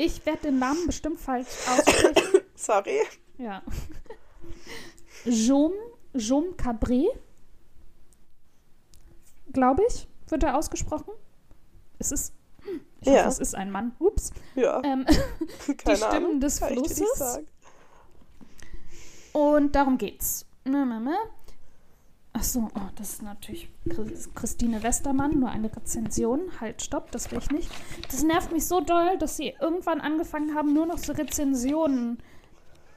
ich 0.00 0.24
werde 0.24 0.42
den 0.42 0.58
Namen 0.58 0.86
bestimmt 0.86 1.20
falsch 1.20 1.48
aussprechen. 1.68 2.40
Sorry. 2.54 3.00
Ja. 3.38 3.62
Jaume, 5.24 5.74
Jaume 6.14 6.52
Cabré, 6.52 7.06
glaube 9.52 9.82
ich, 9.88 10.08
wird 10.28 10.42
er 10.42 10.56
ausgesprochen. 10.56 11.12
Es 11.98 12.12
ist, 12.12 12.32
ich 13.00 13.08
ja. 13.08 13.20
hoffe, 13.20 13.28
es 13.28 13.38
ist 13.38 13.54
ein 13.54 13.70
Mann. 13.70 13.94
Ups. 13.98 14.32
Ja. 14.54 14.80
Ähm, 14.84 15.06
die 15.66 15.96
Stimmen 15.96 16.02
Ahnung. 16.02 16.40
des 16.40 16.58
Flusses. 16.58 17.40
Und 19.32 19.74
darum 19.76 19.98
geht's. 19.98 20.46
Ach 22.40 22.44
so, 22.44 22.70
oh, 22.74 22.80
das 22.96 23.10
ist 23.10 23.22
natürlich 23.22 23.68
Christine 24.34 24.82
Westermann, 24.82 25.38
nur 25.38 25.50
eine 25.50 25.70
Rezension. 25.76 26.40
Halt, 26.58 26.80
stopp, 26.80 27.10
das 27.10 27.30
will 27.30 27.38
ich 27.38 27.50
nicht. 27.50 27.70
Das 28.10 28.22
nervt 28.22 28.50
mich 28.50 28.66
so 28.66 28.80
doll, 28.80 29.18
dass 29.18 29.36
sie 29.36 29.54
irgendwann 29.60 30.00
angefangen 30.00 30.54
haben, 30.54 30.72
nur 30.72 30.86
noch 30.86 30.96
so 30.96 31.12
Rezensionen 31.12 32.18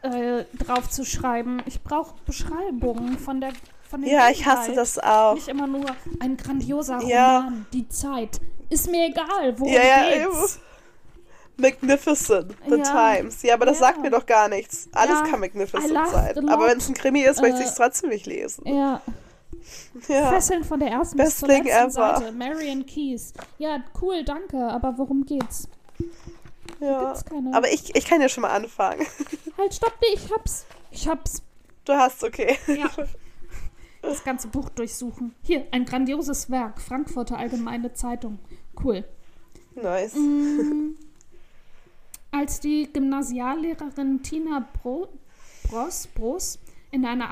äh, 0.01 0.45
drauf 0.60 0.89
zu 0.89 1.03
schreiben. 1.03 1.62
Ich 1.65 1.84
brauche 1.84 2.15
Beschreibungen 2.25 3.17
von 3.17 3.41
der 3.41 3.51
von 3.89 4.03
Ja, 4.03 4.29
ich 4.29 4.45
hasse 4.45 4.75
das 4.75 4.97
auch. 4.97 5.34
Nicht 5.34 5.49
immer 5.49 5.67
nur 5.67 5.88
ein 6.21 6.38
grandioser 6.38 7.03
ja. 7.03 7.39
Roman, 7.39 7.65
die 7.73 7.89
Zeit. 7.89 8.39
Ist 8.69 8.89
mir 8.89 9.08
egal, 9.08 9.60
worum 9.60 9.73
ja, 9.73 9.84
ja, 9.84 10.25
geht's. 10.25 10.60
Magnificent, 11.58 12.56
The 12.67 12.77
ja, 12.77 12.84
Times. 12.84 13.43
Ja, 13.43 13.56
aber 13.56 13.65
das 13.65 13.79
ja. 13.79 13.88
sagt 13.88 14.01
mir 14.01 14.10
doch 14.10 14.25
gar 14.25 14.47
nichts. 14.47 14.88
Alles 14.93 15.19
ja, 15.19 15.27
kann 15.29 15.41
Magnificent 15.41 16.10
sein. 16.10 16.49
Aber 16.49 16.67
wenn 16.67 16.77
es 16.77 16.88
ein 16.88 16.95
Krimi 16.95 17.23
ist, 17.23 17.41
möchte 17.41 17.60
ich 17.60 17.67
es 17.67 17.73
äh, 17.73 17.84
trotzdem 17.84 18.10
nicht 18.10 18.25
lesen. 18.25 18.65
Ja. 18.65 19.01
Ja. 20.08 20.30
Fesseln 20.30 20.63
von 20.63 20.80
der 20.80 20.89
ersten 20.89 21.17
Best 21.17 21.32
bis 21.32 21.39
zur 21.39 21.47
letzten 21.49 21.67
ever. 21.67 21.89
Seite. 21.89 22.32
Marion 22.32 22.86
Keys. 22.86 23.34
Ja, 23.58 23.84
cool, 24.02 24.23
danke. 24.23 24.58
Aber 24.58 24.97
worum 24.97 25.26
geht's? 25.26 25.67
Ja. 26.80 27.13
Aber 27.54 27.71
ich, 27.71 27.95
ich 27.95 28.06
kann 28.06 28.21
ja 28.21 28.30
schon 28.30 28.41
mal 28.41 28.52
anfangen. 28.52 29.06
Halt, 29.58 29.73
stopp, 29.73 29.93
nee, 30.02 30.15
ich 30.15 30.32
hab's. 30.32 30.65
Ich 30.91 31.08
hab's. 31.08 31.41
Du 31.86 31.93
hast, 31.93 32.23
okay. 32.23 32.58
Ja. 32.67 32.89
Das 34.02 34.21
ganze 34.26 34.49
Buch 34.49 34.67
durchsuchen. 34.67 35.34
Hier, 35.43 35.65
ein 35.71 35.86
grandioses 35.86 36.52
Werk. 36.52 36.82
Frankfurter 36.82 37.38
Allgemeine 37.38 37.93
Zeitung. 37.93 38.38
Cool. 38.84 39.06
Nice. 39.76 40.13
Mm, 40.15 40.95
als 42.32 42.60
die 42.60 42.91
Gymnasiallehrerin 42.91 44.21
Tina 44.21 44.67
Bro 44.82 45.08
Bros, 45.69 46.08
Bros 46.08 46.60
in 46.91 47.06
einer 47.06 47.32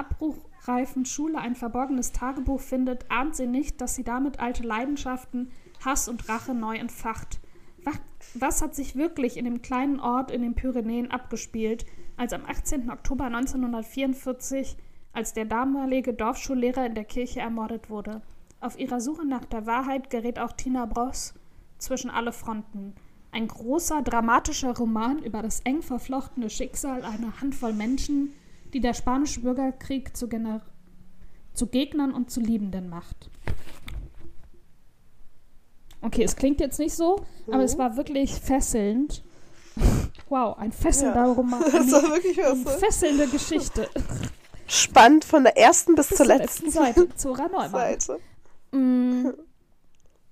abbruchreifen 0.62 1.06
Schule 1.06 1.40
ein 1.40 1.56
verborgenes 1.56 2.12
Tagebuch 2.12 2.60
findet, 2.60 3.10
ahnt 3.10 3.36
sie 3.36 3.48
nicht, 3.48 3.82
dass 3.82 3.96
sie 3.96 4.04
damit 4.04 4.40
alte 4.40 4.64
Leidenschaften, 4.64 5.52
Hass 5.84 6.08
und 6.08 6.30
Rache 6.30 6.54
neu 6.54 6.76
entfacht. 6.76 7.40
Was, 7.84 8.00
was 8.36 8.62
hat 8.62 8.76
sich 8.76 8.96
wirklich 8.96 9.38
in 9.38 9.46
dem 9.46 9.64
kleinen 9.64 10.00
Ort 10.00 10.30
in 10.30 10.44
den 10.44 10.54
Pyrenäen 10.54 11.10
abgespielt, 11.10 11.86
als 12.16 12.34
am 12.34 12.46
18. 12.46 12.92
Oktober 12.92 13.26
1944, 13.26 14.78
als 15.14 15.34
der 15.34 15.46
damalige 15.46 16.14
Dorfschullehrer 16.14 16.86
in 16.86 16.94
der 16.94 17.06
Kirche 17.06 17.40
ermordet 17.40 17.90
wurde? 17.90 18.22
Auf 18.60 18.78
ihrer 18.78 19.02
Suche 19.02 19.26
nach 19.26 19.46
der 19.46 19.66
Wahrheit 19.66 20.12
gerät 20.12 20.38
auch 20.38 20.52
Tina 20.52 20.86
Bros 20.86 21.34
zwischen 21.80 22.12
alle 22.12 22.32
Fronten. 22.32 22.94
Ein 23.32 23.48
großer, 23.48 24.04
dramatischer 24.04 24.78
Roman 24.78 25.24
über 25.24 25.42
das 25.42 25.62
eng 25.62 25.82
verflochtene 25.82 26.52
Schicksal 26.52 27.04
einer 27.04 27.42
Handvoll 27.42 27.74
Menschen, 27.74 28.34
die 28.74 28.80
der 28.80 28.94
spanische 28.94 29.42
Bürgerkrieg 29.42 30.16
zu, 30.16 30.28
Gener 30.28 30.62
zu 31.54 31.68
Gegnern 31.68 32.14
und 32.14 32.32
zu 32.32 32.40
Liebenden 32.40 32.90
macht. 32.90 33.30
Okay, 36.02 36.24
es 36.24 36.36
klingt 36.36 36.60
jetzt 36.60 36.80
nicht 36.80 36.94
so, 36.94 37.26
mhm. 37.46 37.54
aber 37.54 37.64
es 37.64 37.76
mhm. 37.76 37.80
war 37.80 37.98
wirklich 37.98 38.34
fesselnd. 38.34 39.24
wow, 40.30 40.58
ein 40.58 40.72
fesselnder 40.72 41.26
ja. 41.28 41.32
Roman. 41.32 41.62
Das 41.72 41.92
war 41.92 42.04
wirklich 42.04 42.44
eine 42.44 42.56
fesselnde 42.80 43.28
Geschichte. 43.28 43.88
Spannend 44.68 45.26
von 45.26 45.44
der 45.44 45.58
ersten 45.58 45.96
bis, 45.96 46.08
bis 46.08 46.18
zur 46.18 46.26
letzten, 46.26 46.66
letzten 46.66 46.72
Seite. 46.72 47.16
Zora 47.16 47.48
Neumann. 47.48 47.70
Seite. 47.72 48.20
Mm, 48.72 49.30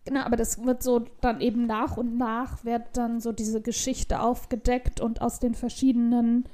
Genau, 0.10 0.22
aber 0.22 0.38
das 0.38 0.64
wird 0.66 0.82
so 0.82 1.06
dann 1.22 1.40
eben 1.40 1.68
nach 1.68 1.96
und 1.96 2.18
nach 2.18 2.66
wird 2.66 2.98
dann 2.98 3.20
so 3.20 3.32
diese 3.32 3.62
Geschichte 3.62 4.22
aufgedeckt 4.22 5.02
und 5.02 5.22
aus 5.22 5.40
den 5.40 5.54
verschiedenen 5.54 6.46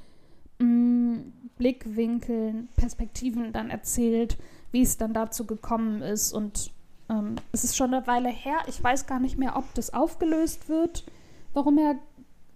mh, 0.58 0.66
mm, 0.66 1.32
Blickwinkeln, 1.58 2.68
Perspektiven 2.76 3.52
dann 3.52 3.70
erzählt, 3.70 4.36
wie 4.72 4.82
es 4.82 4.98
dann 4.98 5.12
dazu 5.14 5.46
gekommen 5.46 6.02
ist. 6.02 6.32
Und 6.32 6.70
ähm, 7.08 7.36
es 7.52 7.64
ist 7.64 7.76
schon 7.76 7.94
eine 7.94 8.06
Weile 8.06 8.28
her. 8.28 8.58
Ich 8.66 8.82
weiß 8.82 9.06
gar 9.06 9.20
nicht 9.20 9.38
mehr, 9.38 9.56
ob 9.56 9.72
das 9.74 9.92
aufgelöst 9.94 10.68
wird, 10.68 11.04
warum 11.54 11.78
er 11.78 11.96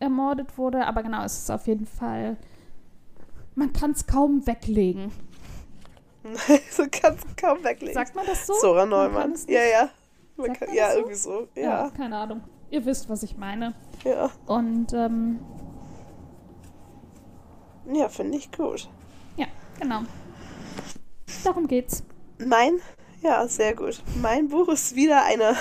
ermordet 0.00 0.58
wurde. 0.58 0.86
Aber 0.86 1.02
genau, 1.02 1.24
es 1.24 1.38
ist 1.38 1.50
auf 1.50 1.66
jeden 1.66 1.86
Fall 1.86 2.36
Man 3.54 3.72
kann 3.72 3.90
es 3.92 4.06
kaum 4.06 4.46
weglegen. 4.46 5.12
so 6.70 6.84
kannst 6.90 7.24
du 7.24 7.28
kaum 7.36 7.62
weglegen. 7.64 7.94
Sagt 7.94 8.14
man 8.14 8.26
das 8.26 8.46
so? 8.46 8.54
Kann 8.74 8.88
Neumann. 8.88 9.32
es 9.32 9.46
Ja, 9.46 9.62
ja. 9.62 9.90
Man 10.36 10.52
kann, 10.52 10.72
ja, 10.74 10.90
so? 10.92 10.96
irgendwie 10.98 11.16
so. 11.16 11.48
Ja. 11.54 11.62
Ja, 11.62 11.90
keine 11.90 12.16
Ahnung. 12.16 12.42
Ihr 12.70 12.84
wisst, 12.86 13.08
was 13.08 13.22
ich 13.22 13.36
meine. 13.36 13.74
ja. 14.04 14.30
Und 14.46 14.92
ähm, 14.92 15.40
Ja, 17.86 18.08
finde 18.08 18.38
ich 18.38 18.50
gut. 18.52 18.88
ja, 19.36 19.46
genau. 19.78 20.02
Darum 21.44 21.66
geht's. 21.66 22.02
Mein, 22.38 22.80
ja, 23.22 23.46
sehr 23.48 23.74
gut. 23.74 24.02
Mein 24.20 24.48
Buch 24.48 24.68
ist 24.68 24.94
wieder 24.94 25.24
eine 25.24 25.56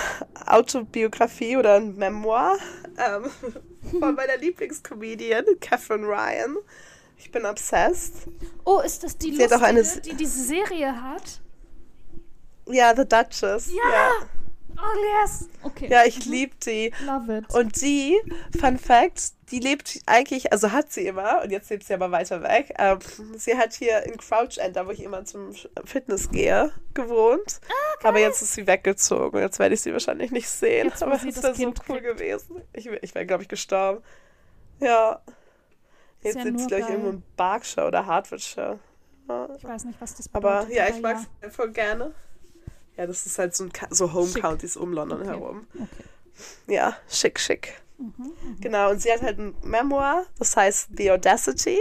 Autobiografie 0.46 1.56
oder 1.56 1.76
ein 1.76 1.96
Memoir 1.96 2.56
ähm, 2.98 3.30
von 4.00 4.14
meiner 4.14 4.36
Lieblingscomedian, 4.36 5.44
Catherine 5.60 6.06
Ryan. 6.06 6.56
Ich 7.16 7.30
bin 7.30 7.44
obsessed. 7.44 8.28
Oh, 8.64 8.80
ist 8.80 9.04
das 9.04 9.16
die 9.18 9.34
Sie 9.36 9.52
auch 9.52 9.60
eine 9.60 9.80
Lustige, 9.80 10.08
die 10.10 10.16
diese 10.16 10.42
Serie 10.42 11.02
hat? 11.02 11.40
Ja, 12.66 12.94
The 12.96 13.04
Duchess. 13.06 13.70
Ja. 13.70 13.90
Ja, 13.90 14.10
Oh, 14.82 15.22
yes. 15.22 15.48
Okay. 15.62 15.88
ja 15.90 16.04
ich 16.04 16.24
liebe 16.24 16.54
die. 16.64 16.92
Love 17.04 17.38
it. 17.38 17.54
Und 17.54 17.80
die, 17.80 18.18
Fun 18.58 18.78
Fact, 18.78 19.32
die 19.50 19.58
lebt 19.58 20.00
eigentlich, 20.06 20.52
also 20.52 20.72
hat 20.72 20.92
sie 20.92 21.06
immer, 21.06 21.42
und 21.42 21.50
jetzt 21.50 21.70
lebt 21.70 21.84
sie 21.84 21.94
aber 21.94 22.10
weiter 22.10 22.42
weg. 22.42 22.74
Ähm, 22.78 22.98
sie 23.36 23.56
hat 23.56 23.74
hier 23.74 24.04
in 24.04 24.16
Crouch 24.16 24.58
End, 24.58 24.76
da 24.76 24.86
wo 24.86 24.90
ich 24.90 25.02
immer 25.02 25.24
zum 25.24 25.52
Fitness 25.84 26.30
gehe, 26.30 26.72
gewohnt. 26.94 27.60
Ah, 27.68 28.08
aber 28.08 28.20
jetzt 28.20 28.42
ist 28.42 28.54
sie 28.54 28.66
weggezogen. 28.66 29.40
Jetzt 29.40 29.58
werde 29.58 29.74
ich 29.74 29.82
sie 29.82 29.92
wahrscheinlich 29.92 30.30
nicht 30.30 30.48
sehen. 30.48 30.88
Jetzt, 30.88 31.02
aber 31.02 31.14
es 31.14 31.34
das 31.34 31.42
wäre 31.42 31.54
so 31.54 31.74
cool 31.88 32.00
gewesen. 32.00 32.62
Ich, 32.72 32.86
ich 32.86 33.14
wäre, 33.14 33.26
glaube 33.26 33.42
ich, 33.42 33.48
gestorben. 33.48 34.02
Ja. 34.78 35.20
Jetzt 36.22 36.36
ja 36.36 36.42
sitzt 36.42 36.68
glaube 36.68 36.82
ich, 36.82 36.88
irgendwo 36.88 37.10
in 37.10 37.22
Berkshire 37.36 37.86
oder 37.86 38.06
Hertfordshire. 38.06 38.78
Ja. 39.28 39.48
ich 39.56 39.64
weiß 39.64 39.84
nicht, 39.84 40.00
was 40.00 40.14
das 40.14 40.28
Aber 40.32 40.60
bedeutet. 40.60 40.76
ja, 40.76 40.88
ich 40.88 41.00
mag 41.00 41.18
es 41.40 41.54
voll 41.54 41.70
gerne. 41.70 42.12
Ja, 43.00 43.06
das 43.06 43.24
ist 43.24 43.38
halt 43.38 43.56
so, 43.56 43.64
ein, 43.64 43.72
so 43.88 44.12
Home 44.12 44.28
Schick. 44.28 44.42
Counties 44.42 44.76
um 44.76 44.92
London 44.92 45.20
Okay. 45.22 45.30
herum. 45.30 45.66
Okay. 45.74 45.86
Ja, 46.74 46.96
schick, 47.08 47.40
schick. 47.40 47.80
Mhm, 47.96 48.32
Genau, 48.60 48.90
und 48.90 49.00
sie 49.00 49.10
hat 49.10 49.22
halt 49.22 49.38
ein 49.38 49.54
Memoir, 49.62 50.26
das 50.38 50.54
heißt 50.54 50.88
The 50.98 51.10
Audacity. 51.12 51.78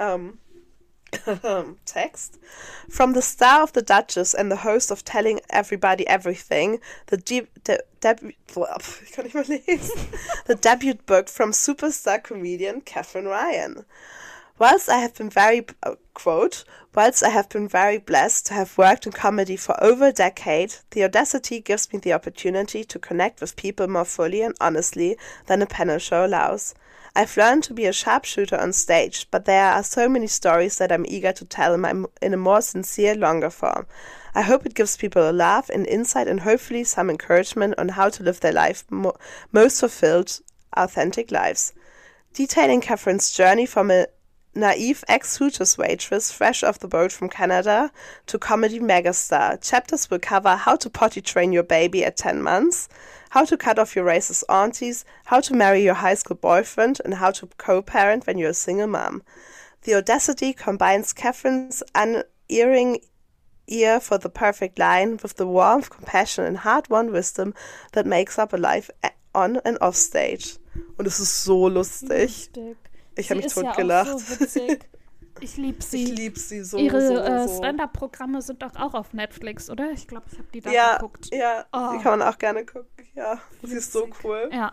Ähm, 0.00 0.38
Text. 1.84 2.40
From 2.88 3.14
the 3.14 3.22
star 3.22 3.62
of 3.62 3.70
the 3.74 3.82
Duchess 3.82 4.34
and 4.34 4.50
the 4.50 4.64
host 4.64 4.90
of 4.90 5.04
Telling 5.04 5.40
Everybody 5.50 6.04
Everything, 6.08 6.80
the, 7.10 7.16
de- 7.16 7.46
de- 7.64 7.78
debut, 8.02 8.34
ich 9.04 9.12
kann 9.12 9.24
nicht 9.24 9.34
mal 9.34 9.44
lesen, 9.46 9.90
the 10.48 10.56
debut 10.56 10.98
book 11.06 11.28
from 11.28 11.52
superstar 11.52 12.18
comedian 12.20 12.84
Catherine 12.84 13.28
Ryan. 13.28 13.84
Whilst 14.58 14.88
I 14.88 15.00
have 15.00 15.14
been 15.14 15.28
very, 15.28 15.66
uh, 15.82 15.96
quote, 16.14 16.64
whilst 16.94 17.22
I 17.22 17.28
have 17.28 17.50
been 17.50 17.68
very 17.68 17.98
blessed 17.98 18.46
to 18.46 18.54
have 18.54 18.78
worked 18.78 19.04
in 19.04 19.12
comedy 19.12 19.54
for 19.54 19.76
over 19.84 20.06
a 20.06 20.12
decade, 20.12 20.76
the 20.92 21.04
audacity 21.04 21.60
gives 21.60 21.92
me 21.92 21.98
the 21.98 22.14
opportunity 22.14 22.82
to 22.82 22.98
connect 22.98 23.42
with 23.42 23.56
people 23.56 23.86
more 23.86 24.06
fully 24.06 24.40
and 24.40 24.54
honestly 24.58 25.18
than 25.44 25.60
a 25.60 25.66
panel 25.66 25.98
show 25.98 26.24
allows. 26.24 26.74
I've 27.14 27.36
learned 27.36 27.64
to 27.64 27.74
be 27.74 27.84
a 27.84 27.92
sharpshooter 27.92 28.56
on 28.56 28.72
stage, 28.72 29.26
but 29.30 29.44
there 29.44 29.72
are 29.72 29.82
so 29.82 30.08
many 30.08 30.26
stories 30.26 30.78
that 30.78 30.90
I'm 30.90 31.04
eager 31.06 31.32
to 31.32 31.44
tell 31.44 31.74
in, 31.74 32.06
a 32.22 32.36
more 32.38 32.62
sincere, 32.62 33.14
longer 33.14 33.50
form. 33.50 33.86
I 34.34 34.40
hope 34.40 34.64
it 34.64 34.74
gives 34.74 34.96
people 34.96 35.28
a 35.28 35.32
laugh, 35.32 35.68
an 35.68 35.84
insight, 35.84 36.28
and 36.28 36.40
hopefully 36.40 36.84
some 36.84 37.10
encouragement 37.10 37.74
on 37.76 37.90
how 37.90 38.08
to 38.08 38.22
live 38.22 38.40
their 38.40 38.52
life 38.52 38.84
mo- 38.88 39.16
most 39.52 39.80
fulfilled, 39.80 40.40
authentic 40.74 41.30
lives 41.30 41.74
detailing 42.36 42.82
Catherine's 42.82 43.30
journey 43.30 43.64
from 43.64 43.90
a 43.90 44.06
naive 44.56 45.04
ex 45.08 45.36
Hooters 45.36 45.76
waitress 45.76 46.32
fresh 46.32 46.62
off 46.62 46.78
the 46.78 46.88
boat 46.88 47.12
from 47.12 47.28
Canada 47.28 47.92
to 48.26 48.38
comedy 48.38 48.80
megastar. 48.80 49.62
Chapters 49.62 50.10
will 50.10 50.18
cover 50.18 50.56
how 50.56 50.76
to 50.76 50.90
potty 50.90 51.20
train 51.20 51.52
your 51.52 51.62
baby 51.62 52.04
at 52.04 52.16
10 52.16 52.42
months, 52.42 52.88
how 53.30 53.44
to 53.44 53.56
cut 53.56 53.78
off 53.78 53.94
your 53.94 54.06
racist 54.06 54.42
aunties, 54.48 55.04
how 55.26 55.40
to 55.40 55.54
marry 55.54 55.82
your 55.82 55.94
high 55.94 56.14
school 56.14 56.36
boyfriend, 56.36 57.00
and 57.04 57.14
how 57.14 57.30
to 57.30 57.46
co 57.58 57.82
parent 57.82 58.26
when 58.26 58.38
you're 58.38 58.50
a 58.50 58.54
single 58.54 58.86
mom. 58.86 59.22
The 59.82 59.94
Audacity 59.94 60.52
combines 60.52 61.12
Catherine's 61.12 61.82
unerring 61.94 63.00
ear 63.68 64.00
for 64.00 64.18
the 64.18 64.28
perfect 64.28 64.78
line 64.78 65.18
with 65.22 65.36
the 65.36 65.46
warmth, 65.46 65.90
compassion, 65.90 66.44
and 66.44 66.58
hard 66.58 66.88
won 66.88 67.12
wisdom 67.12 67.54
that 67.92 68.06
makes 68.06 68.38
up 68.38 68.52
a 68.52 68.56
life 68.56 68.90
on 69.34 69.58
and 69.64 69.78
off 69.80 69.96
stage. 69.96 70.58
Und 70.96 71.06
es 71.06 71.20
ist 71.20 71.44
so 71.44 71.68
lustig. 71.68 72.50
Lustig. 72.54 72.76
Ich 73.16 73.30
habe 73.30 73.40
mich 73.40 73.54
ja 73.54 73.62
totgelacht. 73.62 74.10
Auch 74.12 74.18
so 74.18 74.40
witzig. 74.40 74.88
Ich 75.40 75.56
liebe 75.56 75.82
sie. 75.82 76.04
Ich 76.04 76.10
liebe 76.18 76.38
sie 76.38 76.62
so. 76.64 76.76
Ihre 76.78 77.06
so, 77.06 77.14
äh, 77.16 77.48
so. 77.48 77.56
Stand-up-Programme 77.58 78.40
sind 78.42 78.62
doch 78.62 78.74
auch 78.76 78.94
auf 78.94 79.12
Netflix, 79.12 79.68
oder? 79.70 79.90
Ich 79.92 80.06
glaube, 80.06 80.26
ich 80.30 80.38
habe 80.38 80.48
die 80.52 80.60
da 80.60 80.70
Ja, 80.70 80.94
geguckt. 80.96 81.28
ja, 81.32 81.64
Oh. 81.72 81.92
die 81.96 82.02
kann 82.02 82.18
man 82.18 82.22
auch 82.28 82.38
gerne 82.38 82.64
gucken. 82.64 82.86
Ja, 83.14 83.40
sie 83.62 83.74
ist 83.76 83.92
so 83.92 84.06
Witzig. 84.06 84.24
cool. 84.24 84.50
Ja. 84.52 84.72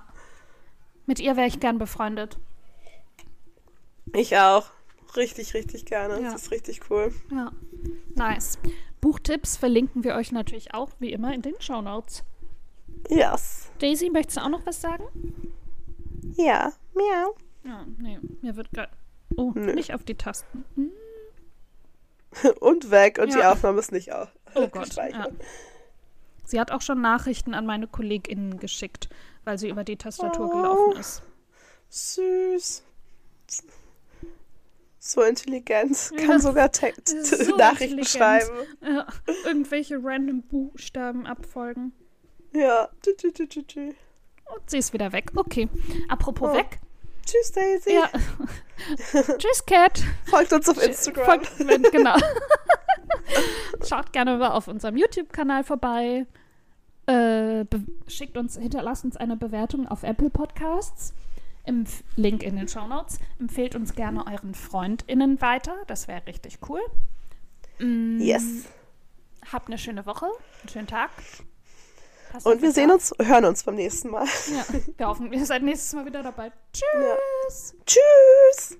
Mit 1.06 1.19
ihr 1.19 1.36
wäre 1.36 1.47
ich 1.47 1.60
gern 1.60 1.77
befreundet. 1.77 2.38
Ich 4.13 4.38
auch. 4.38 4.67
Richtig, 5.15 5.53
richtig 5.53 5.86
gerne. 5.86 6.21
Ja. 6.21 6.29
Sie 6.32 6.36
ist 6.36 6.51
richtig 6.51 6.89
cool. 6.89 7.13
Ja. 7.32 7.51
Nice. 8.15 8.58
Buchtipps 9.01 9.58
verlinken 9.58 10.03
wir 10.03 10.15
euch 10.15 10.32
natürlich 10.32 10.73
auch, 10.73 10.89
wie 10.99 11.12
immer, 11.12 11.34
in 11.34 11.41
den 11.41 11.60
Shownotes. 11.60 12.23
Yes. 13.10 13.69
Daisy, 13.79 14.10
möchtest 14.10 14.38
du 14.38 14.41
auch 14.41 14.49
noch 14.49 14.65
was 14.65 14.79
sagen? 14.82 15.03
Ja. 16.38 16.71
Miau. 16.93 17.36
Ja, 17.63 17.86
nee, 17.97 18.19
mir 18.41 18.56
wird 18.56 18.71
gerade. 18.71 18.91
Oh, 19.36 19.52
Nö. 19.56 19.73
nicht 19.73 19.93
auf 19.93 20.04
die 20.04 20.15
Tasten. 20.15 20.65
Hm? 20.76 20.91
Und 22.60 22.91
weg. 22.91 23.19
Und 23.19 23.34
die 23.34 23.39
Ja. 23.39 23.52
Aufnahme 23.52 23.80
ist 23.80 23.91
nicht 23.91 24.12
auf. 24.12 24.30
Oh 24.56 24.67
Gott. 24.67 24.93
Ja. 24.95 25.28
Sie 26.45 26.60
hat 26.60 26.71
auch 26.71 26.82
schon 26.82 27.02
Nachrichten 27.02 27.54
an 27.54 27.65
meine 27.65 27.88
KollegInnen 27.88 28.60
geschickt, 28.60 29.10
weil 29.45 29.58
sie 29.58 29.69
über 29.69 29.84
die 29.84 29.95
Tastatur 29.97 30.47
Oh. 30.47 30.49
gelaufen 30.49 30.99
ist. 30.99 31.23
Süß. 31.89 32.84
So 34.99 35.21
intelligent. 35.21 36.12
Ja. 36.17 36.26
Kann 36.26 36.41
sogar 36.41 36.71
Te 36.71 36.93
So 37.06 37.56
Nachrichten 37.58 38.04
schreiben. 38.06 38.49
Ja, 38.82 39.06
irgendwelche 39.45 39.99
random 40.02 40.41
Buchstaben 40.43 41.26
abfolgen. 41.26 41.91
Ja. 42.54 42.89
Und 44.56 44.69
sie 44.69 44.78
ist 44.78 44.93
wieder 44.93 45.12
weg. 45.12 45.32
Okay. 45.36 45.69
Apropos 46.10 46.52
Oh. 46.52 46.56
weg. 46.56 46.80
Tschüss, 47.25 47.51
Daisy. 47.51 47.93
Ja. 47.93 48.09
Tschüss, 49.38 49.65
Cat. 49.65 50.03
Folgt 50.25 50.53
uns 50.53 50.67
auf 50.69 50.81
Instagram. 50.83 51.25
Folgt, 51.25 51.59
wenn- 51.67 51.83
genau. 51.83 52.15
Schaut 53.88 54.12
gerne 54.13 54.38
mal 54.38 54.49
auf 54.51 54.67
unserem 54.67 54.97
YouTube-Kanal 54.97 55.63
vorbei. 55.63 56.25
Äh, 57.05 57.65
schickt 58.07 58.38
uns, 58.38 58.57
hinterlasst 58.57 59.03
uns 59.03 59.17
eine 59.17 59.36
Bewertung 59.36 59.88
auf 59.88 60.03
Apple 60.03 60.29
Podcasts. 60.29 61.13
Im 61.65 61.83
F- 61.83 62.03
Link 62.17 62.43
in 62.43 62.55
den 62.57 62.67
Show 62.67 62.88
Notes. 62.88 63.19
Empfehlt 63.39 63.75
uns 63.75 63.93
gerne 63.95 64.25
euren 64.27 64.53
FreundInnen 64.53 65.39
weiter. 65.41 65.75
Das 65.88 66.07
wäre 66.07 66.25
richtig 66.27 66.59
cool. 66.69 66.81
Mm, 67.79 68.19
Yes. 68.19 68.65
Habt 69.51 69.67
eine 69.67 69.77
schöne 69.77 70.05
Woche, 70.05 70.25
einen 70.62 70.69
schönen 70.69 70.88
Tag. 70.88 71.09
Passt 72.34 72.48
Und 72.48 72.63
wir 72.63 72.72
sehen 72.72 72.89
uns, 72.89 73.13
hören 73.22 73.46
uns 73.46 73.62
beim 73.62 73.76
nächsten 73.76 74.10
Mal. 74.10 74.26
Ja, 74.52 74.65
wir 74.98 75.08
hoffen, 75.08 75.32
ihr 75.32 75.46
seid 75.46 75.62
nächstes 75.62 75.93
Mal 75.93 76.04
wieder 76.04 76.24
dabei. 76.24 76.52
Tschüss. 76.74 77.76
Tschüss. 77.86 78.80